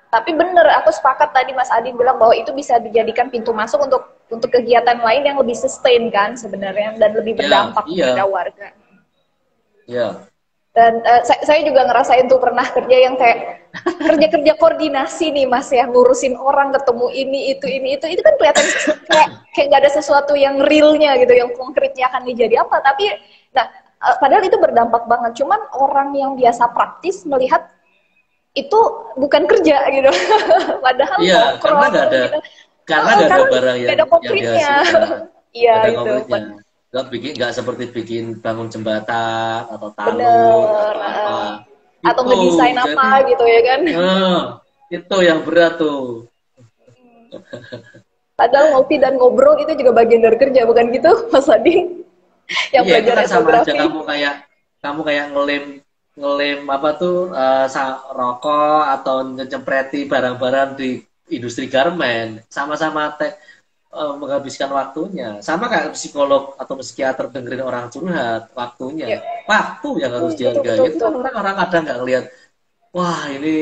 [0.08, 4.08] tapi bener, aku sepakat tadi Mas Adi bilang bahwa itu bisa dijadikan pintu masuk untuk
[4.32, 8.06] untuk kegiatan lain yang lebih sustain kan sebenarnya dan lebih iya, berdampak ya, iya.
[8.08, 8.68] pada warga.
[9.86, 10.08] Iya,
[10.76, 13.64] dan uh, saya, saya juga ngerasain tuh pernah kerja yang kayak
[14.12, 15.88] kerja-kerja koordinasi nih mas ya.
[15.88, 18.12] Ngurusin orang ketemu ini itu ini itu.
[18.12, 18.66] Itu kan kelihatan
[19.10, 22.84] kayak kayak nggak ada sesuatu yang realnya gitu yang konkretnya akan dijadi apa.
[22.84, 23.08] Tapi
[23.56, 23.72] nah
[24.04, 25.32] uh, padahal itu berdampak banget.
[25.40, 27.72] Cuman orang yang biasa praktis melihat
[28.52, 28.80] itu
[29.16, 30.12] bukan kerja gitu.
[30.86, 32.40] Padahal iya karena nggak ada gitu.
[32.88, 34.72] karena nggak ada barang yang, ada konkretnya.
[35.56, 36.12] Iya itu
[36.95, 41.36] nggak bikin nggak seperti bikin bangun jembatan atau talus atau apa.
[42.08, 43.79] atau itu, ngedesain apa gitu ya kan?
[43.84, 44.39] Uh,
[45.03, 46.23] itu yang berat tuh.
[48.39, 51.99] Padahal ngopi dan ngobrol itu juga bagian dari kerja bukan gitu Mas Adin
[52.71, 53.75] yang iya, belajar kan sama aja.
[53.75, 54.36] kamu kayak
[54.79, 55.65] kamu kayak ngelem
[56.15, 57.67] ngelem apa tuh uh,
[58.15, 62.39] rokok atau nyempreti barang-barang di industri garmen.
[62.47, 63.36] Sama-sama tek
[63.95, 65.39] uh, menghabiskan waktunya.
[65.39, 69.17] Sama kayak psikolog atau psikiater dengerin orang curhat waktunya.
[69.17, 69.23] Yeah.
[69.47, 70.77] waktu yang harus hmm, dihargai.
[70.91, 72.25] itu kan orang-orang kadang nggak ngelihat
[72.91, 73.55] wah ini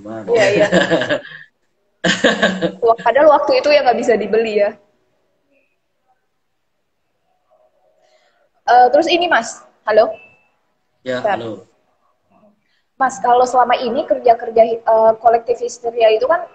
[0.00, 0.28] gimana?
[0.34, 0.68] Yeah, yeah.
[3.00, 4.70] padahal waktu itu yang nggak bisa dibeli ya.
[8.64, 9.60] Uh, terus ini mas.
[9.84, 10.08] Halo?
[11.04, 11.68] Ya halo.
[12.94, 16.46] Mas, kalau selama ini kerja-kerja uh, kolektif histeria itu kan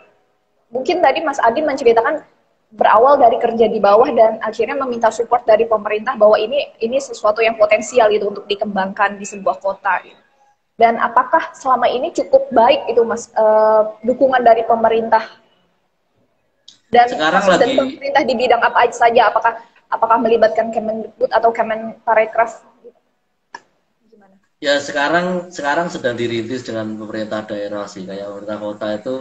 [0.71, 2.23] mungkin tadi Mas Adin menceritakan
[2.69, 7.41] berawal dari kerja di bawah dan akhirnya meminta support dari pemerintah bahwa ini ini sesuatu
[7.41, 10.05] yang potensial itu untuk dikembangkan di sebuah kota.
[10.05, 10.21] Gitu.
[10.79, 15.25] Dan apakah selama ini cukup baik itu Mas uh, dukungan dari pemerintah
[16.89, 17.59] dan Sekarang lagi...
[17.59, 19.33] dan pemerintah di bidang apa saja?
[19.33, 19.53] Apakah
[19.89, 22.69] apakah melibatkan Kemendikbud atau Kemenparekraf
[24.59, 29.15] Ya sekarang sekarang sedang dirintis dengan pemerintah daerah sih kayak pemerintah kota itu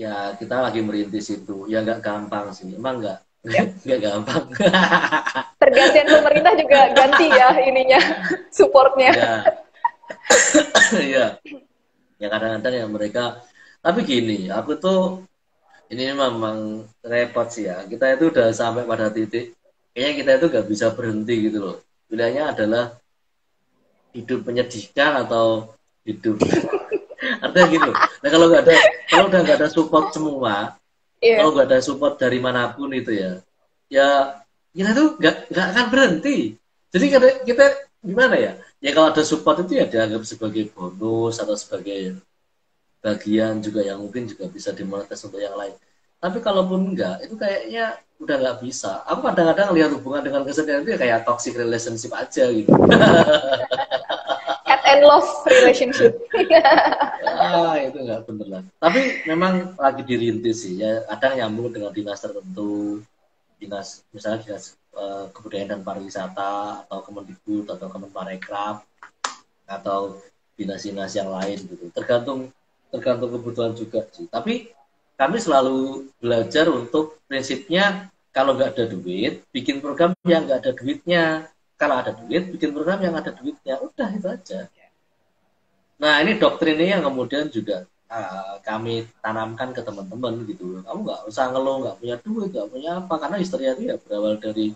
[0.00, 1.68] ya kita lagi merintis itu.
[1.68, 2.72] Ya nggak gampang sih.
[2.72, 3.18] Emang nggak?
[3.44, 3.68] Ya.
[3.84, 4.44] nggak gampang.
[5.60, 8.00] Pergantian pemerintah juga ganti ya ininya
[8.48, 9.12] supportnya.
[9.12, 9.34] Ya.
[10.90, 11.38] Ya
[12.20, 13.24] ya kadang-kadang ya mereka.
[13.80, 15.24] Tapi gini aku tuh
[15.88, 17.86] ini memang repot sih ya.
[17.86, 19.54] Kita itu udah sampai pada titik
[19.94, 21.76] kayaknya kita itu nggak bisa berhenti gitu loh.
[22.10, 22.84] Pilihannya adalah
[24.10, 26.42] hidup menyedihkan atau hidup
[27.20, 27.90] artinya gitu.
[27.94, 28.74] Nah kalau nggak ada
[29.08, 30.54] kalau udah nggak ada support semua
[31.20, 31.38] yeah.
[31.40, 33.32] kalau nggak ada support dari mana pun itu ya
[33.92, 34.08] ya
[34.72, 36.38] kita tuh nggak nggak akan berhenti.
[36.90, 37.64] Jadi kita, kita
[38.02, 38.52] gimana ya?
[38.82, 42.18] Ya kalau ada support itu ya dianggap sebagai bonus atau sebagai
[43.00, 45.74] bagian juga yang mungkin juga bisa dimonetize untuk yang lain.
[46.20, 49.00] Tapi kalaupun enggak itu kayaknya udah nggak bisa.
[49.08, 52.68] Aku kadang-kadang lihat hubungan dengan kesedihan itu ya kayak toxic relationship aja gitu
[54.90, 56.18] and love relationship
[57.42, 62.18] ah itu nggak bener lah tapi memang lagi dirintis sih ya kadang nyambung dengan dinas
[62.18, 63.00] tertentu
[63.62, 68.82] dinas misalnya dinas uh, kebudayaan dan pariwisata atau Kemendikbud atau Kemenparekraf
[69.70, 70.18] atau
[70.58, 72.50] dinas-dinas yang lain gitu tergantung
[72.90, 74.74] tergantung kebutuhan juga sih tapi
[75.14, 81.24] kami selalu belajar untuk prinsipnya kalau nggak ada duit, bikin program yang nggak ada duitnya.
[81.74, 83.74] Kalau ada duit, bikin program yang ada duitnya.
[83.82, 84.70] Udah itu aja.
[86.00, 90.80] Nah ini doktrin ini yang kemudian juga uh, kami tanamkan ke teman-teman gitu.
[90.80, 93.14] Kamu nggak usah ngeluh, nggak punya duit, nggak punya apa.
[93.20, 94.72] Karena histeria itu ya berawal dari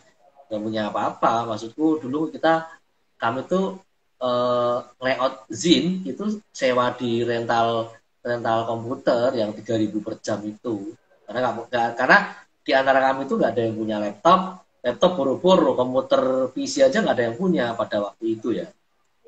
[0.53, 1.49] nggak punya apa-apa.
[1.49, 2.69] Maksudku dulu kita
[3.17, 3.81] kami tuh
[4.21, 7.93] uh, layout zin itu sewa di rental
[8.25, 12.19] rental komputer yang 3000 per jam itu karena kamu karena
[12.65, 14.41] di antara kami itu nggak ada yang punya laptop
[14.81, 18.67] laptop buru-buru komputer PC aja nggak ada yang punya pada waktu itu ya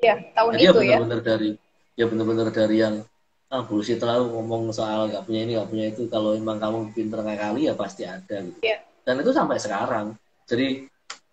[0.01, 1.49] ya tahun Jadi itu ya benar-benar dari
[1.97, 3.01] ya benar-benar dari yang
[3.47, 6.03] ah bullshit terlalu ngomong soal nggak punya ini nggak punya itu.
[6.07, 8.59] Kalau emang kamu pinter kali ya pasti ada gitu.
[8.61, 8.83] Ya.
[9.01, 10.13] dan itu sampai sekarang.
[10.45, 10.85] Jadi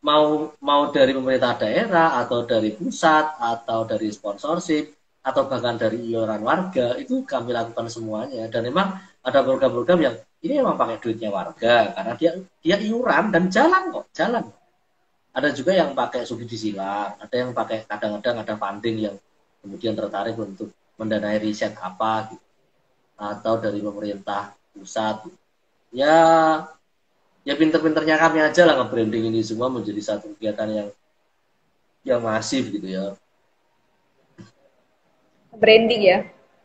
[0.07, 6.45] mau mau dari pemerintah daerah atau dari pusat atau dari sponsorship atau bahkan dari iuran
[6.45, 8.47] warga itu kami lakukan semuanya.
[8.47, 12.31] Dan memang ada program-program yang ini memang pakai duitnya warga karena dia
[12.63, 14.45] dia iuran dan jalan kok jalan.
[15.35, 19.17] Ada juga yang pakai subsidi silang ada yang pakai kadang-kadang ada funding yang
[19.65, 20.69] kemudian tertarik untuk
[21.01, 22.45] mendanai riset apa gitu.
[23.17, 25.25] Atau dari pemerintah pusat
[25.95, 26.15] ya
[27.47, 30.89] ya pinter-pinternya kami aja lah nge-branding ini semua menjadi satu kegiatan yang
[32.05, 33.17] yang masif gitu ya.
[35.55, 36.19] Branding ya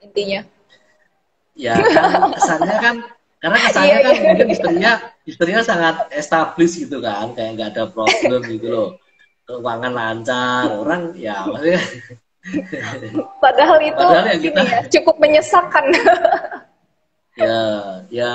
[0.03, 0.41] intinya.
[1.53, 2.95] Ya kan kesannya kan
[3.39, 4.91] karena kesannya yeah, kan mungkin istrinya
[5.23, 8.89] istrinya sangat established gitu kan kayak nggak ada problem gitu loh.
[9.45, 11.81] Keuangan lancar orang ya maksudnya
[13.43, 15.85] padahal itu padahal ya kita, ya, cukup menyesakan
[17.39, 17.59] ya
[18.11, 18.33] ya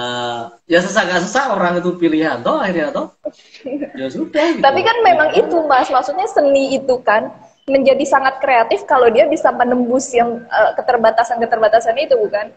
[0.65, 3.09] ya sesak sesak orang itu pilihan toh akhirnya toh
[4.01, 4.65] ya sudah gitu.
[4.65, 7.33] tapi kan memang itu mas maksudnya seni itu kan
[7.65, 12.53] menjadi sangat kreatif kalau dia bisa menembus yang uh, keterbatasan-keterbatasan itu bukan?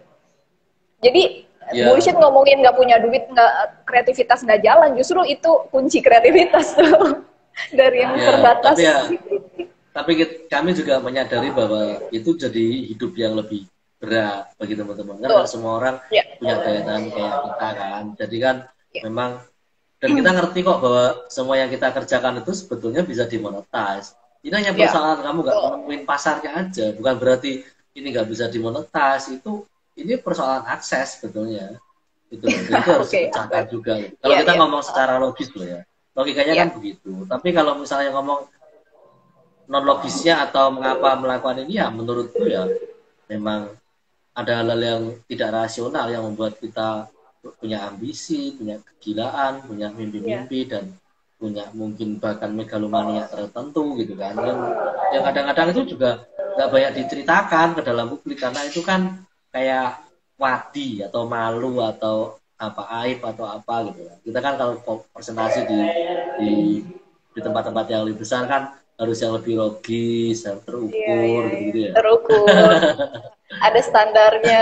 [0.99, 1.87] Jadi yeah.
[1.87, 7.23] bullshit ngomongin nggak punya duit, nggak kreativitas nggak jalan, justru itu kunci kreativitas tuh
[7.71, 8.75] dari yang yeah, terbatas.
[8.75, 8.95] Tapi ya,
[9.97, 10.11] tapi
[10.45, 13.65] kami juga menyadari bahwa itu jadi hidup yang lebih
[13.97, 16.21] berat bagi teman-teman kan semua orang ya.
[16.37, 18.55] punya daya tahan kayak kita kan jadi kan
[18.93, 19.01] ya.
[19.09, 19.41] memang
[19.97, 24.13] dan kita ngerti kok bahwa semua yang kita kerjakan itu sebetulnya bisa dimonetize
[24.45, 24.85] ini hanya ya.
[24.85, 25.23] persoalan ya.
[25.25, 27.65] kamu nggak menemuin pasarnya aja bukan berarti
[27.97, 29.65] ini nggak bisa dimonetize itu
[29.97, 31.81] ini persoalan akses sebetulnya
[32.29, 33.33] itu itu harus okay.
[33.33, 34.61] dipecahkan juga kalau yeah, kita yeah.
[34.61, 35.81] ngomong secara logis loh ya
[36.13, 36.61] logikanya yeah.
[36.69, 38.45] kan begitu tapi kalau misalnya ngomong
[39.67, 42.63] non logisnya atau mengapa melakukan ini ya menurutku ya
[43.27, 43.75] memang
[44.31, 47.09] ada hal-hal yang tidak rasional yang membuat kita
[47.57, 50.69] punya ambisi, punya kegilaan, punya mimpi-mimpi yeah.
[50.77, 50.83] dan
[51.37, 54.57] punya mungkin bahkan megalomania tertentu gitu kan yang
[55.13, 56.25] yang kadang-kadang itu juga
[56.57, 59.21] nggak banyak diceritakan ke dalam publik karena itu kan
[59.53, 60.01] kayak
[60.33, 64.13] wadi atau malu atau apa aib atau apa gitu ya.
[64.25, 64.81] Kita kan kalau
[65.13, 65.79] presentasi di
[66.41, 66.51] di
[67.37, 71.57] di tempat-tempat yang lebih besar kan harus yang lebih logis, yang terukur iya, iya, gitu,
[71.61, 71.91] -gitu ya.
[71.93, 72.49] Terukur.
[73.65, 74.61] Ada standarnya.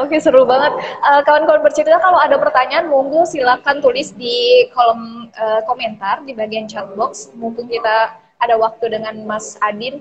[0.00, 0.72] Oke seru banget.
[1.02, 6.64] Uh, kawan-kawan bercerita kalau ada pertanyaan monggo silakan tulis di kolom uh, komentar di bagian
[6.64, 7.28] chat box.
[7.36, 10.00] Mumpung kita ada waktu dengan Mas Adin.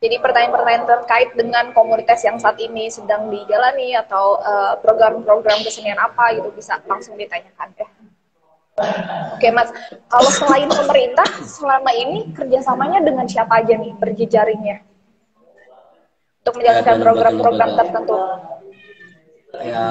[0.00, 5.96] Jadi pertanyaan-pertanyaan terkait dengan komunitas yang saat ini sedang dijalani atau eh, program-program uh, kesenian
[5.96, 7.88] apa gitu bisa langsung ditanyakan ya.
[8.74, 9.70] Oke Mas,
[10.10, 14.82] kalau selain pemerintah selama ini kerjasamanya dengan siapa aja nih berjejaringnya?
[16.42, 18.16] Untuk menjalankan program-program tertentu?
[19.62, 19.86] Ya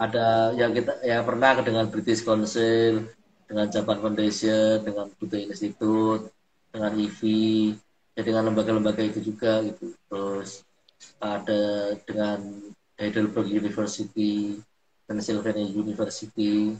[0.00, 3.12] ada yang kita ya pernah dengan British Council,
[3.44, 6.32] dengan Japan Foundation, dengan Budaya Institute,
[6.72, 7.76] dengan IVI,
[8.16, 9.92] ya dengan lembaga-lembaga itu juga gitu.
[10.08, 10.64] Terus
[11.20, 12.40] ada dengan
[12.96, 14.56] Heidelberg University
[15.04, 16.72] Pennsylvania University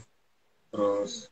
[0.73, 1.29] terus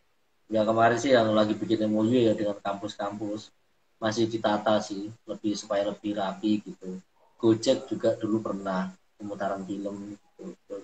[0.52, 3.52] ya kemarin sih yang lagi bikin MOU ya dengan kampus-kampus
[4.00, 7.00] masih ditata sih lebih supaya lebih rapi gitu
[7.40, 10.84] Gojek juga dulu pernah pemutaran film gitu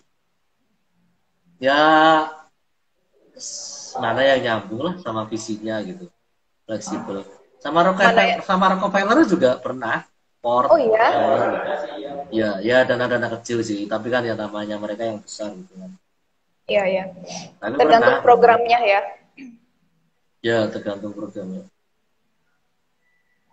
[1.60, 1.82] ya
[4.00, 6.08] mana yang nyambung lah sama visinya gitu
[6.64, 7.28] fleksibel
[7.60, 8.38] sama Rockefeller, ya?
[8.40, 10.08] sama Rockefeller juga pernah.
[10.40, 10.72] Port.
[10.72, 11.04] Oh iya.
[12.32, 15.92] ya, ya dana-dana kecil sih, tapi kan ya namanya mereka yang besar gitu kan.
[16.72, 17.04] Iya, iya.
[17.60, 19.04] Tergantung pernah, programnya ya.
[20.40, 21.68] Ya, tergantung programnya.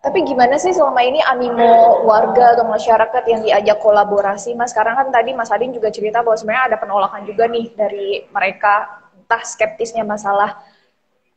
[0.06, 4.70] Tapi gimana sih selama ini animo warga atau masyarakat yang diajak kolaborasi, Mas?
[4.70, 9.02] Sekarang kan tadi Mas Adin juga cerita bahwa sebenarnya ada penolakan juga nih dari mereka,
[9.18, 10.62] entah skeptisnya masalah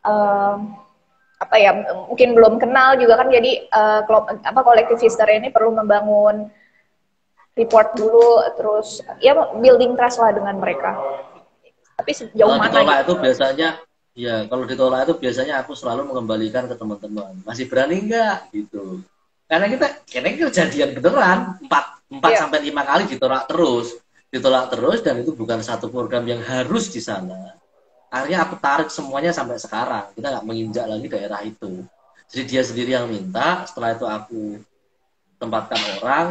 [0.06, 0.78] um,
[1.40, 1.72] apa ya
[2.12, 4.04] mungkin belum kenal juga kan jadi uh,
[4.44, 6.52] apa kolektif history ini perlu membangun
[7.56, 11.00] report dulu terus ya building trust lah dengan mereka
[11.96, 13.70] tapi sejauh kalau mana ditolak itu biasanya
[14.20, 17.40] ya kalau ditolak itu biasanya aku selalu mengembalikan ke teman-teman.
[17.48, 18.52] Masih berani nggak?
[18.52, 19.00] Gitu.
[19.48, 21.40] Karena kita kayaknya kejadian beneran.
[21.64, 22.42] Empat empat yeah.
[22.44, 23.96] sampai lima kali ditolak terus.
[24.28, 27.56] Ditolak terus dan itu bukan satu program yang harus di sana.
[28.12, 30.12] Akhirnya aku tarik semuanya sampai sekarang.
[30.14, 31.88] Kita nggak menginjak lagi daerah itu.
[32.30, 33.64] Jadi dia sendiri yang minta.
[33.66, 34.42] Setelah itu aku
[35.40, 36.28] tempatkan orang.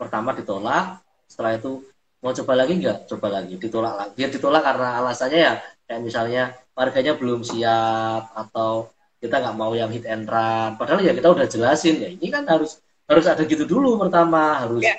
[0.00, 0.98] Pertama ditolak.
[1.28, 1.84] Setelah itu
[2.24, 2.98] mau coba lagi nggak?
[3.06, 3.54] Coba lagi.
[3.60, 4.12] Ditolak lagi.
[4.16, 5.54] Dia ditolak karena alasannya ya
[5.92, 8.88] kayak misalnya warganya belum siap atau
[9.20, 10.80] kita nggak mau yang hit and run.
[10.80, 14.80] Padahal ya kita udah jelasin ya ini kan harus harus ada gitu dulu pertama harus.
[14.80, 14.96] Yeah.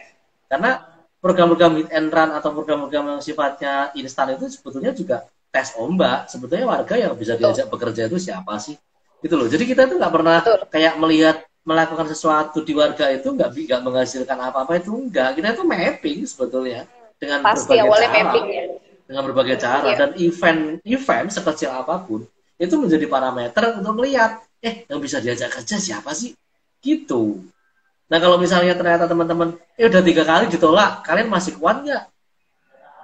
[0.53, 0.85] karena
[1.17, 6.29] program-program hit and run atau program-program yang sifatnya instan itu sebetulnya juga tes ombak.
[6.29, 8.77] Sebetulnya warga yang bisa diajak bekerja itu siapa sih?
[9.17, 9.49] Gitu loh.
[9.49, 10.61] Jadi kita itu nggak pernah Betul.
[10.69, 15.63] kayak melihat melakukan sesuatu di warga itu nggak nggak menghasilkan apa-apa itu enggak kita itu
[15.65, 16.85] mapping sebetulnya
[17.17, 18.13] dengan Pasti berbagai cara.
[18.13, 18.63] mapping, ya.
[19.13, 19.97] Dengan berbagai cara ya.
[20.01, 22.25] dan event event sekecil apa pun
[22.57, 26.33] itu menjadi parameter untuk melihat eh yang bisa diajak kerja siapa sih
[26.81, 27.45] gitu
[28.09, 32.03] nah kalau misalnya ternyata teman-teman eh udah tiga kali ditolak kalian masih kuat nggak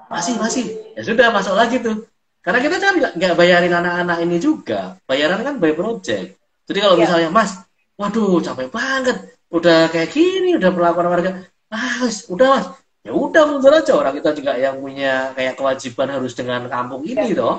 [0.09, 0.65] masih masih
[0.97, 4.95] ya sudah masuk lagi tuh karena kita kan nggak bayarin anak-anak ini juga.
[5.03, 6.39] Bayaran kan by project.
[6.65, 7.01] Jadi kalau ya.
[7.03, 7.51] misalnya, Mas,
[7.99, 9.17] waduh capek banget.
[9.51, 11.43] Udah kayak gini, udah perlakuan warga.
[11.67, 11.99] Ah,
[12.31, 12.65] udah Mas.
[12.99, 17.31] Ya udah mundur aja orang kita juga yang punya kayak kewajiban harus dengan kampung ini
[17.31, 17.39] ya.
[17.39, 17.57] toh.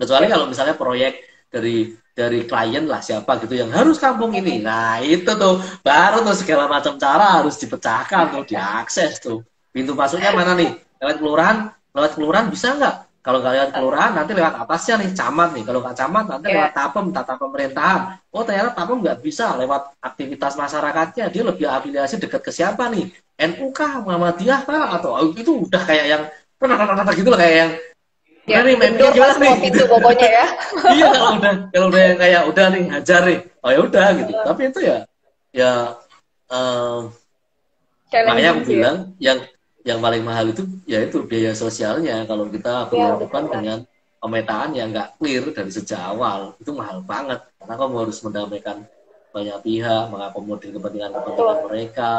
[0.00, 0.32] Kecuali ya.
[0.34, 1.12] kalau misalnya proyek
[1.52, 4.58] dari dari klien lah siapa gitu yang harus kampung ini.
[4.58, 9.44] Nah itu tuh baru tuh segala macam cara harus dipecahkan tuh diakses tuh.
[9.70, 10.74] Pintu masuknya mana nih?
[10.98, 11.56] Lewat kelurahan,
[11.94, 12.96] lewat kelurahan bisa nggak?
[13.22, 15.64] Kalau kalian kelurahan nanti lewat atasnya nih camat nih.
[15.68, 16.56] Kalau nggak camat nanti yeah.
[16.56, 18.00] lewat tapem tata pemerintahan.
[18.32, 21.28] Oh ternyata tapem nggak bisa lewat aktivitas masyarakatnya.
[21.28, 23.12] Dia lebih afiliasi dekat ke siapa nih?
[23.38, 24.98] NU kah, Muhammadiyah kah?
[24.98, 26.22] Atau itu udah kayak yang
[26.58, 27.72] pernah gitu loh kayak yang
[28.48, 29.60] Ya, nih, kendor pas nih?
[29.60, 30.46] pintu pokoknya ya.
[30.96, 34.32] iya kalau udah kalau udah kayak udah nih hajar nih, oh ya udah gitu.
[34.32, 34.98] Tapi itu ya
[35.52, 35.72] ya
[36.48, 37.12] um,
[38.08, 38.68] makanya aku ya.
[38.72, 39.38] bilang yang
[39.84, 43.78] yang paling mahal itu ya itu biaya sosialnya kalau kita ya, lakukan dengan
[44.16, 48.76] pemetaan yang nggak clear dari sejak awal itu mahal banget karena kamu harus mendamaikan
[49.28, 52.12] banyak pihak mengakomodir kepentingan kepentingan mereka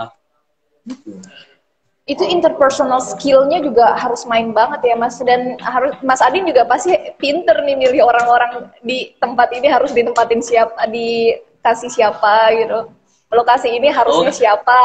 [2.10, 5.22] itu interpersonal skillnya juga harus main banget ya mas.
[5.22, 10.42] Dan harus mas Adin juga pasti pinter nih milih orang-orang di tempat ini harus ditempatin
[10.42, 12.90] siapa dikasih siapa gitu.
[13.30, 14.38] Lokasi ini harusnya oh.
[14.38, 14.80] siapa?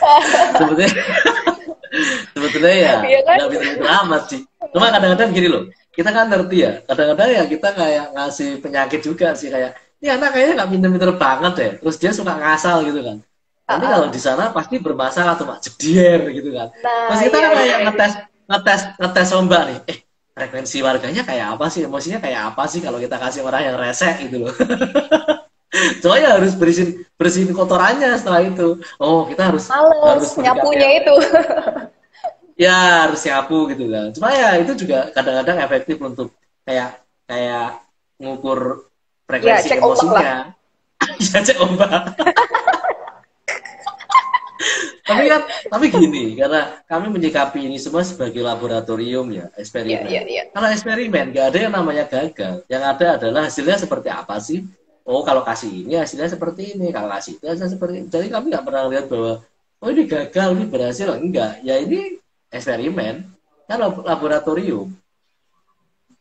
[0.60, 0.90] Sebetulnya
[2.30, 3.36] sebetulnya ya iya kan?
[3.42, 4.40] nggak bisa amat sih.
[4.70, 9.34] Cuma kadang-kadang gini loh kita kan ngerti ya kadang-kadang ya kita kayak ngasih penyakit juga
[9.34, 13.16] sih kayak ini anak kayaknya nggak pinter-pinter banget ya terus dia suka ngasal gitu kan
[13.70, 16.74] Nanti kalau di sana pasti bermasalah tuh mak jedier gitu kan.
[16.82, 17.86] Nah, Mas kita iya, kan kayak iya.
[17.86, 18.12] ngetes
[18.50, 19.78] ngetes ngetes ombak nih.
[19.86, 19.98] Eh
[20.34, 21.86] frekuensi warganya kayak apa sih?
[21.86, 24.54] Emosinya kayak apa sih kalau kita kasih orang yang rese gitu loh.
[26.02, 28.82] Soalnya harus bersihin bersihin kotorannya setelah itu.
[28.98, 31.14] Oh kita harus Males, harus nyapunya itu.
[32.66, 34.10] ya harus nyapu gitu kan.
[34.10, 36.34] Cuma ya itu juga kadang-kadang efektif untuk
[36.66, 36.98] kayak
[37.30, 37.86] kayak
[38.18, 38.90] ngukur
[39.30, 40.34] frekuensi ya, emosinya.
[41.22, 42.18] ya cek ombak
[45.10, 50.06] tapi kan tapi gini karena kami menyikapi ini semua sebagai laboratorium ya eksperimen.
[50.06, 50.44] Yeah, yeah, yeah.
[50.54, 52.62] kalau eksperimen gak ada yang namanya gagal.
[52.70, 54.62] Yang ada adalah hasilnya seperti apa sih?
[55.02, 58.06] Oh kalau kasih ini hasilnya seperti ini kalau kasih itu hasilnya seperti ini.
[58.06, 59.42] Jadi kami nggak pernah lihat bahwa
[59.82, 61.58] oh ini gagal ini berhasil enggak.
[61.66, 62.22] Ya ini
[62.54, 63.26] eksperimen.
[63.66, 64.94] Kan laboratorium.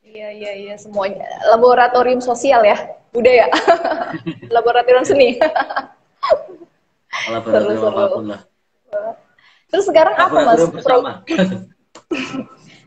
[0.01, 1.29] Iya iya iya semuanya.
[1.53, 2.77] Laboratorium sosial ya
[3.13, 3.45] budaya
[4.55, 5.37] laboratorium seni.
[7.29, 8.48] Laboratorium seru, apa pun lah
[9.69, 10.61] Terus sekarang apa mas?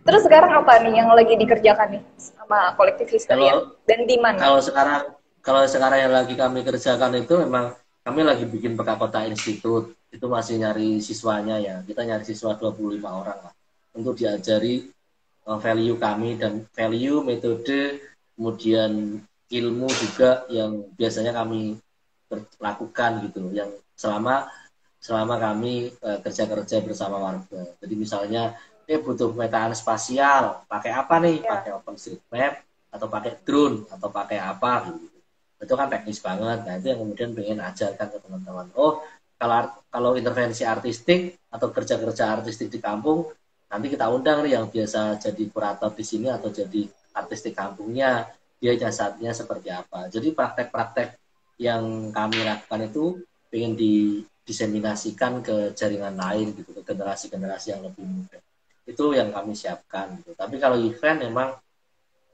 [0.03, 4.39] Terus sekarang apa nih yang lagi dikerjakan nih sama kolektif kalian dan di mana?
[4.39, 9.23] Kalau sekarang kalau sekarang yang lagi kami kerjakan itu memang kami lagi bikin peka kota
[9.27, 9.95] institut.
[10.13, 11.81] Itu masih nyari siswanya ya.
[11.87, 13.55] Kita nyari siswa 25 orang lah
[13.95, 14.91] untuk diajari
[15.47, 18.01] uh, value kami dan value metode
[18.35, 19.23] kemudian
[19.53, 21.77] ilmu juga yang biasanya kami
[22.57, 24.49] lakukan gitu yang selama
[25.03, 27.75] selama kami uh, kerja-kerja bersama warga.
[27.83, 28.55] Jadi misalnya
[28.87, 31.43] eh butuh pemetaan spasial, pakai apa nih?
[31.43, 31.59] Ya.
[31.59, 32.53] Pakai OpenStreetMap
[32.95, 35.19] atau pakai drone atau pakai apa gitu.
[35.63, 36.63] Itu kan teknis banget.
[36.67, 38.67] Nah, itu yang kemudian pengen ajarkan ke teman-teman.
[38.79, 39.03] Oh,
[39.39, 43.27] kalau kalau intervensi artistik atau kerja-kerja artistik di kampung,
[43.67, 48.31] nanti kita undang nih yang biasa jadi kurator di sini atau jadi artistik kampungnya,
[48.63, 50.07] dia jasanya seperti apa.
[50.11, 51.19] Jadi praktek-praktek
[51.59, 53.05] yang kami lakukan itu
[53.51, 58.39] pengen di diseminasikan ke jaringan lain gitu ke generasi-generasi yang lebih muda.
[58.83, 60.35] Itu yang kami siapkan gitu.
[60.35, 61.55] tapi kalau event memang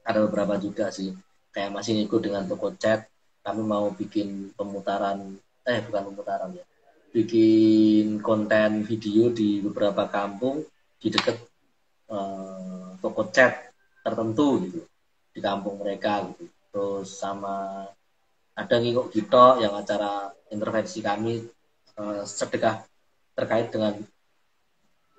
[0.01, 1.13] ada beberapa juga sih.
[1.53, 3.05] Kayak masih ngikut dengan toko chat
[3.45, 6.65] kami mau bikin pemutaran eh bukan pemutaran ya.
[7.09, 10.65] Bikin konten video di beberapa kampung
[10.97, 11.37] di dekat
[12.09, 13.69] uh, toko chat
[14.01, 14.81] tertentu gitu
[15.33, 16.49] di kampung mereka gitu.
[16.69, 17.85] Terus sama
[18.57, 21.58] ada ngikut gitu yang acara intervensi kami
[21.99, 22.79] Eh, sedekah
[23.35, 23.91] terkait dengan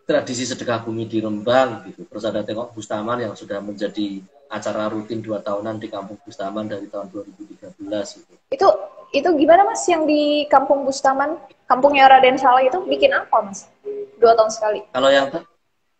[0.08, 2.08] tradisi sedekah bumi di Rembang gitu.
[2.08, 6.88] Terus ada tengok Bustaman yang sudah menjadi acara rutin dua tahunan di Kampung Bustaman dari
[6.88, 7.76] tahun 2013
[8.24, 8.34] gitu.
[8.48, 8.68] Itu
[9.12, 11.36] itu gimana Mas yang di Kampung Bustaman,
[11.68, 13.68] kampungnya Raden Saleh itu bikin apa Mas?
[14.16, 14.80] Dua tahun sekali.
[14.88, 15.28] Kalau yang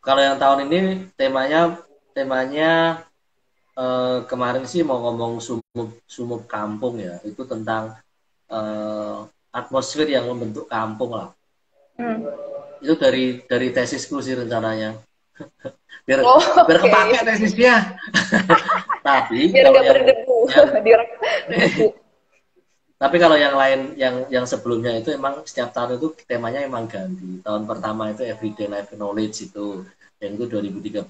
[0.01, 0.81] kalau yang tahun ini
[1.13, 1.77] temanya
[2.17, 3.05] temanya
[3.77, 7.21] eh, kemarin sih mau ngomong sumup sumup kampung ya.
[7.21, 8.01] Itu tentang
[8.49, 9.19] eh,
[9.51, 11.35] atmosfer yang membentuk kampung lah.
[11.99, 12.27] Hmm.
[12.81, 14.97] Itu dari dari tesisku sih rencananya.
[16.07, 16.91] biar oh, biar okay.
[16.91, 17.75] kepake tesisnya.
[19.07, 19.99] Tapi biar kalau yang,
[20.93, 21.05] yang,
[23.01, 27.41] Tapi kalau yang lain yang yang sebelumnya itu emang setiap tahun itu temanya emang ganti.
[27.41, 29.85] Tahun pertama itu Everyday Life Knowledge itu
[30.21, 31.09] yang itu 2013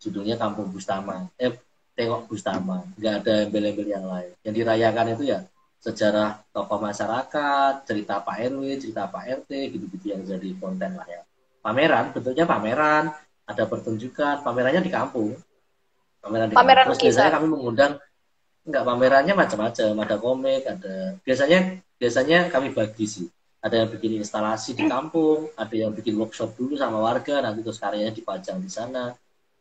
[0.00, 1.28] judulnya Kampung Bustama.
[1.36, 1.52] Eh
[1.92, 4.32] tengok Bustama, nggak ada embel-embel yang lain.
[4.40, 5.44] Yang dirayakan itu ya
[5.78, 11.22] sejarah tokoh masyarakat, cerita Pak RW, cerita Pak RT, gitu-gitu yang jadi konten lah ya.
[11.62, 13.14] Pameran, bentuknya pameran,
[13.46, 15.38] ada pertunjukan, pamerannya di kampung.
[16.18, 16.98] Pameran di pameran kampung.
[16.98, 17.92] Terus biasanya kami mengundang,
[18.66, 21.58] enggak pamerannya macam-macam, ada komik, ada biasanya
[21.96, 23.26] biasanya kami bagi sih.
[23.58, 27.82] Ada yang bikin instalasi di kampung, ada yang bikin workshop dulu sama warga, nanti terus
[27.82, 29.14] karyanya dipajang di sana.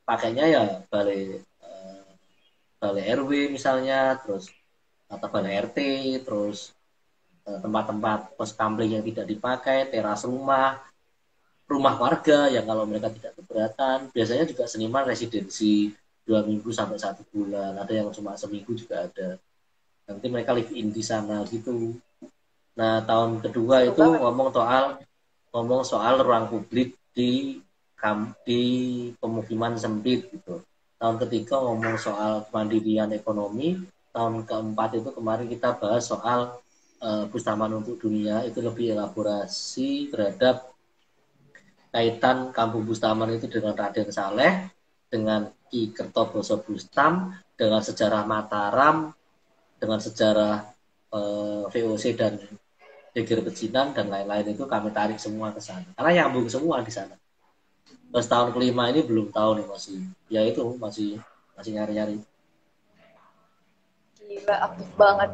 [0.06, 2.06] Pakainya ya balai uh,
[2.78, 4.54] balai RW misalnya, terus
[5.08, 5.78] atau balai RT,
[6.28, 6.76] terus
[7.48, 10.84] eh, tempat-tempat pos kamling yang tidak dipakai, teras rumah,
[11.68, 14.12] rumah warga yang kalau mereka tidak keberatan.
[14.12, 15.92] Biasanya juga seniman residensi
[16.28, 17.80] dua minggu sampai satu bulan.
[17.80, 19.40] Ada yang cuma seminggu juga ada.
[20.08, 21.96] Nanti mereka live in di sana gitu.
[22.76, 25.00] Nah tahun kedua itu ngomong soal
[25.56, 27.60] ngomong soal ruang publik di
[28.46, 28.64] di
[29.18, 30.64] pemukiman sempit gitu.
[30.98, 33.76] Tahun ketiga ngomong soal kemandirian ekonomi
[34.18, 36.58] tahun keempat itu kemarin kita bahas soal
[37.06, 38.42] uh, Bustaman untuk dunia.
[38.50, 40.74] Itu lebih elaborasi terhadap
[41.94, 44.74] kaitan kampung Bustaman itu dengan Raden Saleh
[45.08, 49.14] dengan Ki Kertoboso Bustam dengan sejarah Mataram
[49.78, 50.66] dengan sejarah
[51.14, 52.34] uh, eh, VOC dan
[53.14, 55.86] Geger Pecinan dan lain-lain itu kami tarik semua ke sana.
[55.94, 57.14] Karena nyambung semua di sana.
[58.14, 60.00] Terus tahun kelima ini belum tahu nih masih
[60.34, 61.22] ya itu masih
[61.58, 62.18] masih nyari-nyari
[64.38, 65.30] gila aktif banget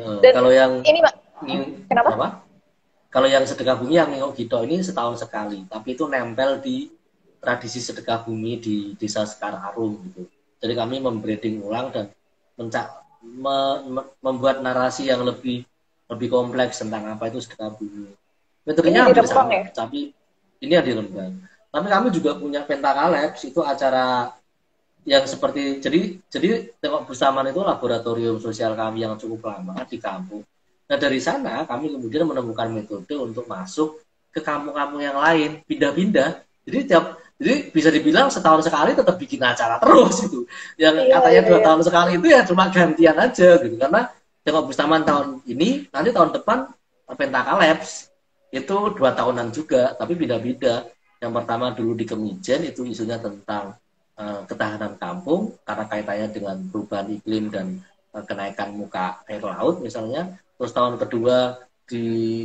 [0.00, 1.14] uh, dan kalau yang ini mak
[1.86, 2.28] kenapa apa?
[3.12, 6.96] kalau yang sedekah bumi yang nengok gitu ini setahun sekali tapi itu nempel di
[7.46, 10.26] tradisi sedekah bumi di desa Sekar Arum gitu.
[10.58, 12.10] Jadi kami membranding ulang dan
[12.58, 12.90] mencak,
[13.22, 15.62] me, me, membuat narasi yang lebih
[16.10, 18.10] lebih kompleks tentang apa itu sedekah bumi.
[18.66, 19.70] Metodenya hampir sama, ya?
[19.70, 20.10] tapi
[20.58, 21.38] ini yang di Rembang.
[21.70, 24.34] Tapi kami juga punya Pentaka Labs, itu acara
[25.06, 30.42] yang seperti jadi jadi tengok bersamaan itu laboratorium sosial kami yang cukup lama di kampung.
[30.90, 34.02] Nah dari sana kami kemudian menemukan metode untuk masuk
[34.34, 36.42] ke kampung-kampung yang lain, pindah-pindah.
[36.66, 40.42] Jadi tiap jadi bisa dibilang setahun sekali tetap bikin acara terus itu.
[40.74, 41.66] Yang iya, katanya iya, dua iya.
[41.70, 43.76] tahun sekali itu ya cuma gantian aja gitu.
[43.78, 44.02] Karena
[44.42, 46.58] tengok Bustaman tahun ini, nanti tahun depan
[47.14, 48.10] Pentaka Labs
[48.50, 50.82] itu dua tahunan juga, tapi beda-beda.
[51.22, 53.72] Yang pertama dulu di Kemijen itu isunya tentang
[54.16, 57.66] uh, ketahanan kampung karena kaitannya dengan perubahan iklim dan
[58.12, 60.36] uh, kenaikan muka air laut misalnya.
[60.56, 62.44] Terus tahun kedua di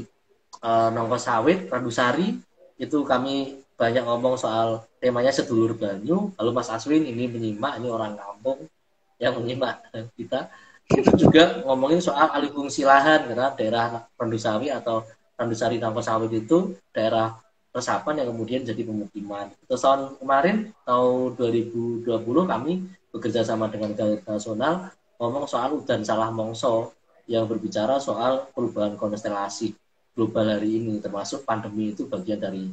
[0.61, 2.35] uh, Nongko Sawit, Randusari
[2.75, 6.29] itu kami banyak ngomong soal temanya sedulur Banyu.
[6.37, 8.69] Lalu Mas Aswin ini menyimak, ini orang kampung
[9.17, 9.81] yang menyimak
[10.19, 10.51] kita.
[10.91, 15.07] Itu juga ngomongin soal alih fungsi lahan karena daerah Randusawi atau
[15.39, 17.33] Randusari Nangko Sawit itu daerah
[17.71, 19.51] resapan yang kemudian jadi pemukiman.
[19.67, 22.07] Terus tahun kemarin tahun 2020
[22.47, 22.73] kami
[23.11, 26.95] bekerja sama dengan Galeri Nasional ngomong soal udan salah mongso
[27.27, 29.71] yang berbicara soal perubahan konstelasi
[30.11, 32.67] global hari ini termasuk pandemi itu bagian dari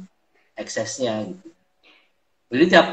[0.59, 1.47] eksesnya gitu.
[2.51, 2.87] Jadi tiap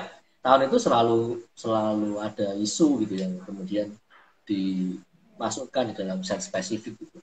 [0.45, 1.21] tahun itu selalu
[1.59, 3.91] selalu ada isu gitu yang kemudian
[4.47, 7.19] dimasukkan di dalam set spesifik gitu.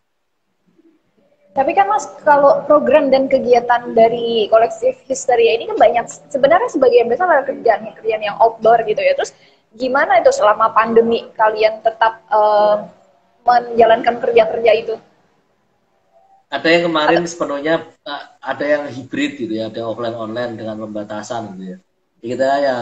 [1.54, 7.06] Tapi kan Mas, kalau program dan kegiatan dari kolektif Histeria ini kan banyak sebenarnya sebagian
[7.06, 9.14] besar adalah kerjaan-kerjaan yang outdoor gitu ya.
[9.14, 9.38] Terus
[9.78, 12.89] gimana itu selama pandemi kalian tetap uh,
[13.45, 14.97] menjalankan kerja-kerja itu?
[16.54, 17.74] ada yang kemarin sepenuhnya
[18.06, 21.78] eh, ada yang hibrid gitu ya, ada offline online dengan pembatasan gitu ya.
[22.22, 22.78] Kita ya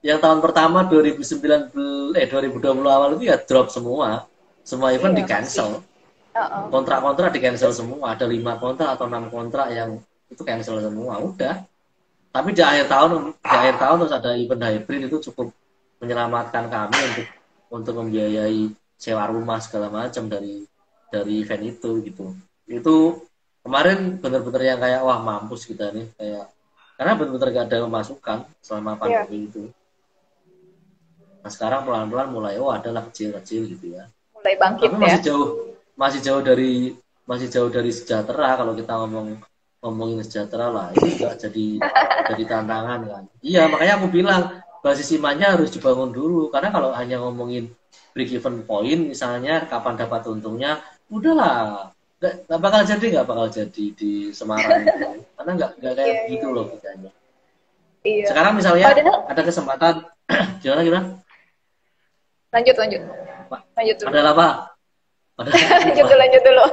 [0.00, 4.24] yang tahun pertama 2019 eh 2020 awal itu ya drop semua.
[4.64, 5.84] Semua event iya, di cancel.
[6.70, 8.14] Kontrak-kontrak di cancel semua.
[8.14, 9.98] Ada lima kontrak atau enam kontrak yang
[10.30, 11.18] itu cancel semua.
[11.18, 11.66] Udah.
[12.30, 15.50] Tapi di akhir tahun di akhir tahun terus ada event hybrid itu cukup
[15.98, 17.26] menyelamatkan kami untuk
[17.70, 20.62] untuk membiayai sewa rumah segala macam dari
[21.10, 22.30] dari event itu gitu
[22.70, 23.18] itu
[23.66, 26.46] kemarin benar-benar yang kayak wah mampus kita nih kayak
[26.94, 29.00] karena benar-benar gak ada masukan selama iya.
[29.00, 29.48] pandemi yeah.
[29.48, 29.62] itu.
[31.40, 34.04] Nah sekarang pelan-pelan mulai oh adalah kecil-kecil gitu ya.
[34.36, 35.26] Mulai bangkit Tapi masih ya.
[35.32, 35.48] jauh
[36.00, 36.96] masih jauh dari
[37.28, 39.36] masih jauh dari sejahtera kalau kita ngomong
[39.84, 40.86] ngomongin sejahtera lah.
[40.96, 41.66] Ini juga jadi
[42.32, 43.24] jadi tantangan kan.
[43.44, 46.48] Iya makanya aku bilang basis imannya harus dibangun dulu.
[46.48, 47.68] Karena kalau hanya ngomongin
[48.16, 50.80] break even point misalnya kapan dapat untungnya
[51.12, 51.92] udahlah.
[52.20, 55.20] Nggak bakal jadi nggak bakal jadi di Semarang itu.
[55.36, 56.56] Karena nggak nggak kayak yeah, gitu yeah.
[56.56, 57.10] loh kitanya
[58.04, 58.24] iya.
[58.28, 59.94] sekarang misalnya oh, ada kesempatan
[60.62, 61.06] gimana gimana?
[62.50, 63.02] Lanjut lanjut.
[63.50, 64.08] Lanjut dulu.
[64.10, 64.48] ada apa
[65.48, 66.64] lanjut dulu lanjut dulu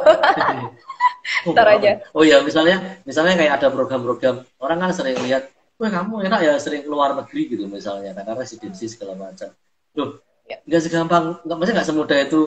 [1.51, 1.91] Ntar aja.
[2.15, 6.53] oh ya misalnya misalnya kayak ada program-program orang kan sering lihat wah kamu enak ya
[6.55, 9.51] sering keluar negeri gitu misalnya karena residensi segala macam.
[9.99, 10.57] Loh ya.
[10.63, 12.39] nggak segampang nggak maksudnya nggak semudah itu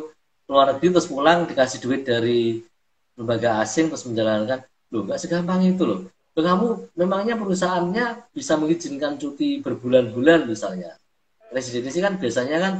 [0.48, 2.64] keluar negeri terus pulang dikasih duit dari
[3.20, 4.64] lembaga asing terus menjalankan.
[4.90, 6.00] Loh nggak segampang itu loh.
[6.08, 6.66] Loh kamu
[6.96, 10.96] memangnya perusahaannya bisa mengizinkan cuti berbulan-bulan misalnya?
[11.52, 12.72] Residensi kan biasanya kan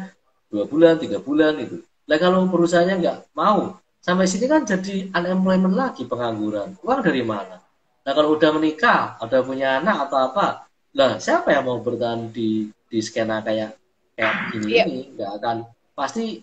[0.50, 1.78] dua bulan tiga bulan itu
[2.10, 6.74] lah kalau perusahaannya nggak mau sampai sini kan jadi unemployment lagi pengangguran.
[6.82, 7.62] Uang dari mana?
[8.02, 10.66] Nah kalau udah menikah ada punya anak atau apa
[10.98, 13.78] lah siapa yang mau bertahan di di skena kayak
[14.18, 14.86] kayak ini yeah.
[14.90, 15.00] ini?
[15.14, 15.56] Nggak akan.
[15.94, 16.42] Pasti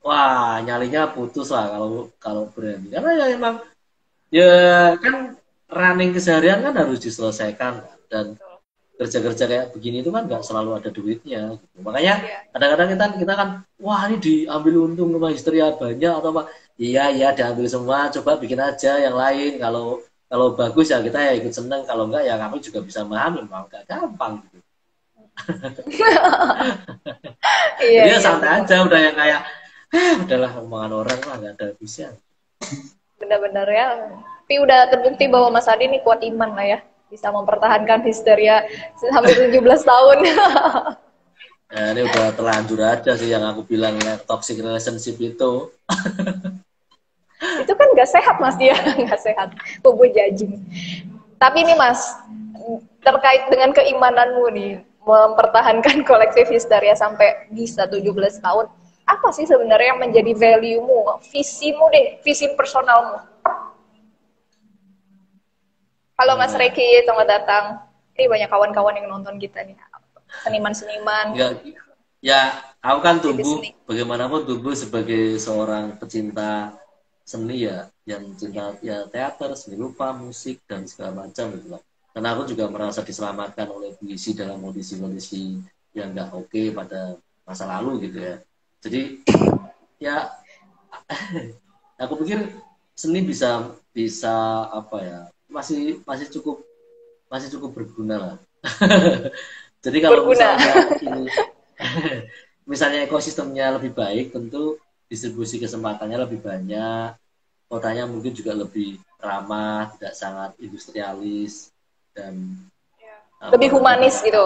[0.00, 2.88] wah nyalinya putus lah kalau kalau berani.
[2.88, 3.54] Karena ya emang
[4.32, 4.52] ya
[4.96, 5.36] kan
[5.68, 8.40] running keseharian kan harus diselesaikan dan
[8.96, 11.78] kerja-kerja kayak begini itu kan nggak selalu ada duitnya gitu.
[11.84, 12.38] makanya iya.
[12.48, 16.48] kadang-kadang kita kita kan wah ini diambil untung rumah histeria banyak atau apa?
[16.76, 19.60] Iya iya diambil semua coba bikin aja yang lain.
[19.60, 21.84] Kalau kalau bagus ya kita ya ikut seneng.
[21.84, 23.44] Kalau enggak ya kami juga bisa memahami.
[23.44, 24.58] Memang gak gampang gitu.
[27.76, 29.40] Iya, Dia iya, santai aja udah yang kayak
[29.92, 32.08] ah udahlah omongan orang lah nggak ada habisnya.
[33.20, 33.86] Benar-benar ya.
[34.42, 38.66] Tapi udah terbukti bahwa Mas Adi ini kuat iman lah ya bisa mempertahankan histeria
[38.98, 40.18] sampai 17 tahun.
[41.74, 45.70] ya, ini udah terlanjur aja sih yang aku bilang ya, toxic relationship itu.
[47.36, 48.74] itu kan gak sehat mas dia,
[49.06, 49.48] gak sehat.
[49.84, 50.58] Kubu jajing.
[51.36, 52.16] Tapi ini mas,
[53.04, 54.72] terkait dengan keimananmu nih,
[55.06, 58.02] mempertahankan kolektif histeria sampai bisa 17
[58.42, 58.66] tahun,
[59.06, 63.22] apa sih sebenarnya yang menjadi value-mu, visimu deh, visi personalmu?
[66.16, 66.64] Halo Mas iya.
[66.64, 67.64] Reki, selamat datang.
[68.16, 69.76] Ini banyak kawan-kawan yang nonton kita nih.
[70.48, 71.36] Seniman-seniman.
[71.36, 71.52] Ya,
[72.24, 72.40] ya,
[72.80, 76.72] aku kan tumbuh, bagaimanapun tumbuh sebagai seorang pecinta
[77.20, 81.84] seni ya, yang cinta ya teater, seni rupa, musik, dan segala macam gitu lah.
[82.16, 85.60] Karena aku juga merasa diselamatkan oleh puisi dalam kondisi-kondisi
[85.92, 88.40] yang nggak oke okay pada masa lalu gitu ya.
[88.80, 89.20] Jadi
[90.08, 90.32] ya
[92.00, 92.56] aku pikir
[92.96, 95.20] seni bisa bisa apa ya
[95.56, 96.60] masih masih cukup
[97.32, 98.36] masih cukup berguna lah.
[99.84, 100.52] Jadi kalau berguna.
[100.52, 101.24] misalnya ini,
[102.70, 104.76] misalnya ekosistemnya lebih baik, tentu
[105.08, 107.14] distribusi kesempatannya lebih banyak,
[107.70, 111.70] kotanya mungkin juga lebih ramah, tidak sangat industrialis
[112.12, 112.52] dan
[112.98, 113.48] ya.
[113.54, 114.44] lebih humanis gitu.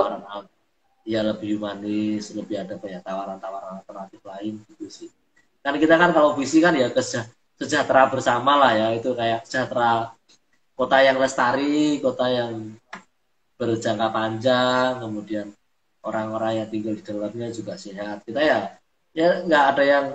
[1.09, 5.09] Iya lebih humanis, lebih ada banyak tawaran-tawaran alternatif lain gitu sih.
[5.65, 6.93] Kan kita kan kalau visi kan ya
[7.57, 10.13] sejahtera bersama lah ya itu kayak sejahtera
[10.81, 12.73] kota yang lestari, kota yang
[13.61, 15.53] berjangka panjang, kemudian
[16.01, 18.25] orang-orang yang tinggal di dalamnya juga sehat.
[18.25, 18.81] Kita ya
[19.13, 20.07] ya nggak ada yang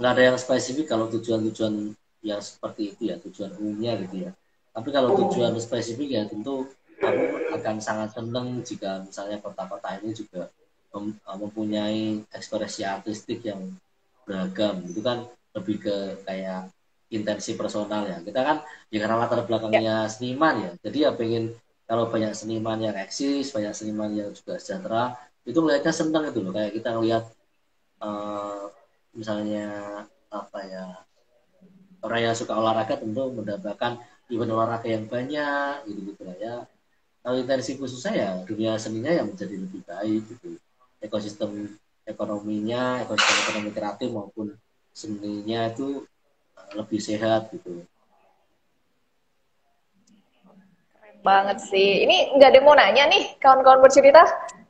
[0.00, 1.92] nggak ada yang spesifik kalau tujuan-tujuan
[2.24, 4.32] yang seperti itu ya tujuan umumnya gitu ya.
[4.72, 6.64] Tapi kalau tujuan spesifik ya tentu
[6.96, 10.48] aku akan sangat senang jika misalnya kota-kota ini juga
[11.28, 13.60] mempunyai ekspresi artistik yang
[14.24, 16.72] beragam itu kan lebih ke kayak
[17.08, 18.16] intensi personal ya.
[18.20, 18.56] Kita kan
[18.92, 20.10] ya karena latar belakangnya ya.
[20.10, 20.70] seniman ya.
[20.84, 21.56] Jadi ya pengen
[21.88, 25.16] kalau banyak seniman yang eksis banyak seniman yang juga sejahtera
[25.48, 26.52] itu melihatnya senang itu loh.
[26.52, 27.24] Kayak kita ngelihat
[28.04, 28.68] uh,
[29.16, 29.66] misalnya
[30.28, 30.84] apa ya
[32.04, 33.98] orang yang suka olahraga tentu mendapatkan
[34.28, 36.56] event olahraga yang banyak gitu gitu lah ya.
[37.24, 40.60] Kalau intensi khusus saya dunia seninya yang menjadi lebih baik gitu.
[41.00, 41.76] Ekosistem
[42.08, 44.56] ekonominya ekosistem ekonomi kreatif maupun
[44.96, 46.04] seninya itu
[46.76, 47.84] lebih sehat gitu.
[50.92, 52.04] Keren banget sih.
[52.04, 54.24] Ini nggak ada mau nanya nih, kawan-kawan bercerita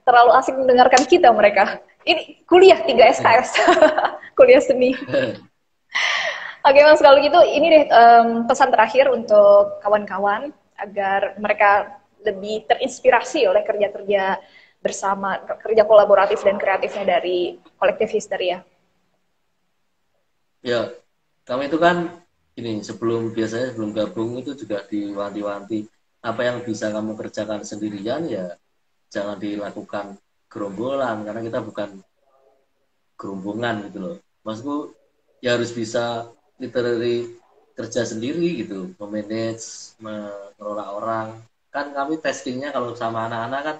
[0.06, 1.82] terlalu asik mendengarkan kita mereka.
[2.06, 3.50] Ini kuliah 3 SKS,
[4.38, 4.96] kuliah seni.
[6.68, 13.46] Oke mas, kalau gitu ini deh um, pesan terakhir untuk kawan-kawan agar mereka lebih terinspirasi
[13.46, 14.36] oleh kerja-kerja
[14.78, 18.62] bersama, kerja kolaboratif dan kreatifnya dari kolektif Histeria.
[20.62, 20.90] Ya,
[21.48, 22.12] kami itu kan
[22.60, 25.88] ini sebelum biasanya sebelum gabung itu juga diwanti-wanti.
[26.20, 28.52] Apa yang bisa kamu kerjakan sendirian ya
[29.08, 30.20] jangan dilakukan
[30.52, 31.88] gerombolan karena kita bukan
[33.16, 34.16] gerombongan gitu loh.
[34.44, 34.92] Maksudku
[35.40, 36.28] ya harus bisa
[36.60, 37.38] literally
[37.72, 41.28] kerja sendiri gitu memanage mengelola orang.
[41.72, 43.76] Kan kami testingnya kalau sama anak-anak kan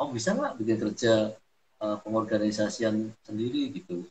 [0.00, 1.34] oh bisa nggak bikin kerja
[1.82, 4.06] uh, pengorganisasian sendiri gitu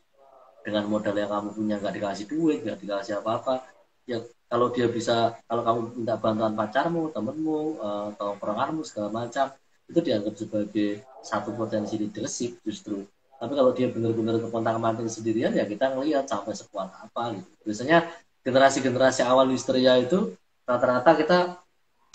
[0.62, 3.66] dengan modal yang kamu punya nggak dikasih duit nggak dikasih apa-apa
[4.06, 9.48] ya kalau dia bisa kalau kamu minta bantuan pacarmu temenmu uh, atau peranganmu segala macam
[9.88, 13.04] itu dianggap sebagai satu potensi leadership justru.
[13.40, 17.50] Tapi kalau dia benar-benar kepontang manting sendirian ya kita ngelihat sampai sekuat apa gitu.
[17.64, 18.06] Biasanya
[18.44, 20.36] generasi-generasi awal histeria itu
[20.68, 21.38] rata-rata kita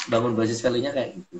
[0.07, 1.37] bangun basis value-nya kayak gitu.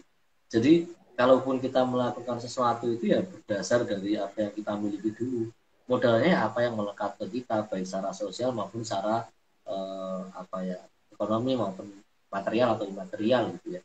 [0.49, 0.73] Jadi
[1.13, 5.49] kalaupun kita melakukan sesuatu itu ya berdasar dari apa yang kita miliki dulu
[5.87, 9.23] modalnya apa yang melekat ke kita baik secara sosial maupun secara
[9.63, 10.79] eh, apa ya
[11.11, 11.87] ekonomi maupun
[12.27, 13.81] material atau imaterial gitu ya.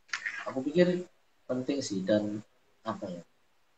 [0.50, 1.06] Aku pikir
[1.46, 2.42] penting sih dan
[2.82, 3.22] apa ya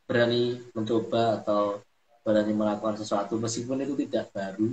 [0.08, 1.80] berani mencoba atau
[2.24, 4.72] berani melakukan sesuatu meskipun itu tidak baru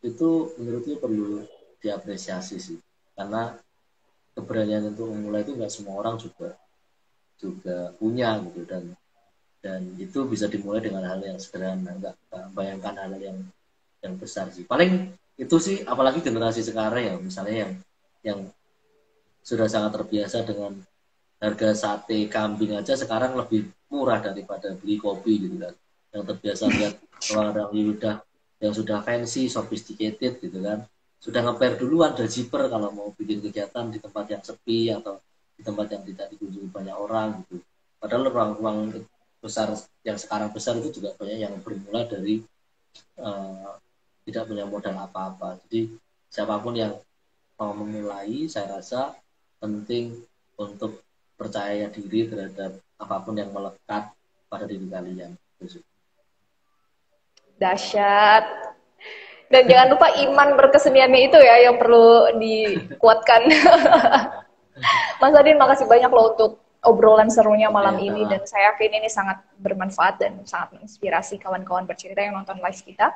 [0.00, 1.44] itu menurutku perlu
[1.82, 2.78] diapresiasi sih.
[3.18, 3.52] Karena
[4.38, 6.54] keberanian untuk memulai itu nggak semua orang juga
[7.40, 8.94] juga punya gitu dan
[9.60, 12.16] dan itu bisa dimulai dengan hal yang sederhana nggak
[12.56, 13.38] bayangkan hal yang
[14.00, 14.64] yang besar sih.
[14.64, 17.72] Paling itu sih apalagi generasi sekarang ya misalnya yang
[18.20, 18.40] yang
[19.44, 20.76] sudah sangat terbiasa dengan
[21.40, 25.74] harga sate kambing aja sekarang lebih murah daripada beli kopi gitu kan.
[26.12, 26.94] Yang terbiasa lihat
[27.32, 28.14] orang-orang yang sudah
[28.60, 30.84] yang sudah fancy sophisticated gitu kan.
[31.20, 35.20] Sudah ngeper duluan dari zipper kalau mau bikin kegiatan di tempat yang sepi atau
[35.52, 37.60] di tempat yang tidak dikunjungi banyak orang gitu.
[38.00, 39.04] Padahal ruang-ruang
[39.40, 39.72] besar
[40.04, 42.44] yang sekarang besar itu juga banyak yang bermula dari
[43.18, 43.72] uh,
[44.28, 45.88] tidak punya modal apa-apa jadi
[46.28, 46.92] siapa pun yang
[47.60, 49.16] mau memulai saya rasa
[49.60, 50.16] penting
[50.56, 51.04] untuk
[51.40, 54.12] percaya diri terhadap apa pun yang melekat
[54.48, 55.32] pada diri kalian.
[57.56, 58.44] Dahsyat.
[59.50, 63.50] Dan jangan lupa iman berkeseniannya itu ya yang perlu dikuatkan.
[65.20, 66.52] Mas Adin, makasih banyak loh untuk
[66.84, 71.84] obrolan serunya malam ya, ini dan saya yakin ini sangat bermanfaat dan sangat menginspirasi kawan-kawan
[71.84, 73.12] bercerita yang nonton live kita.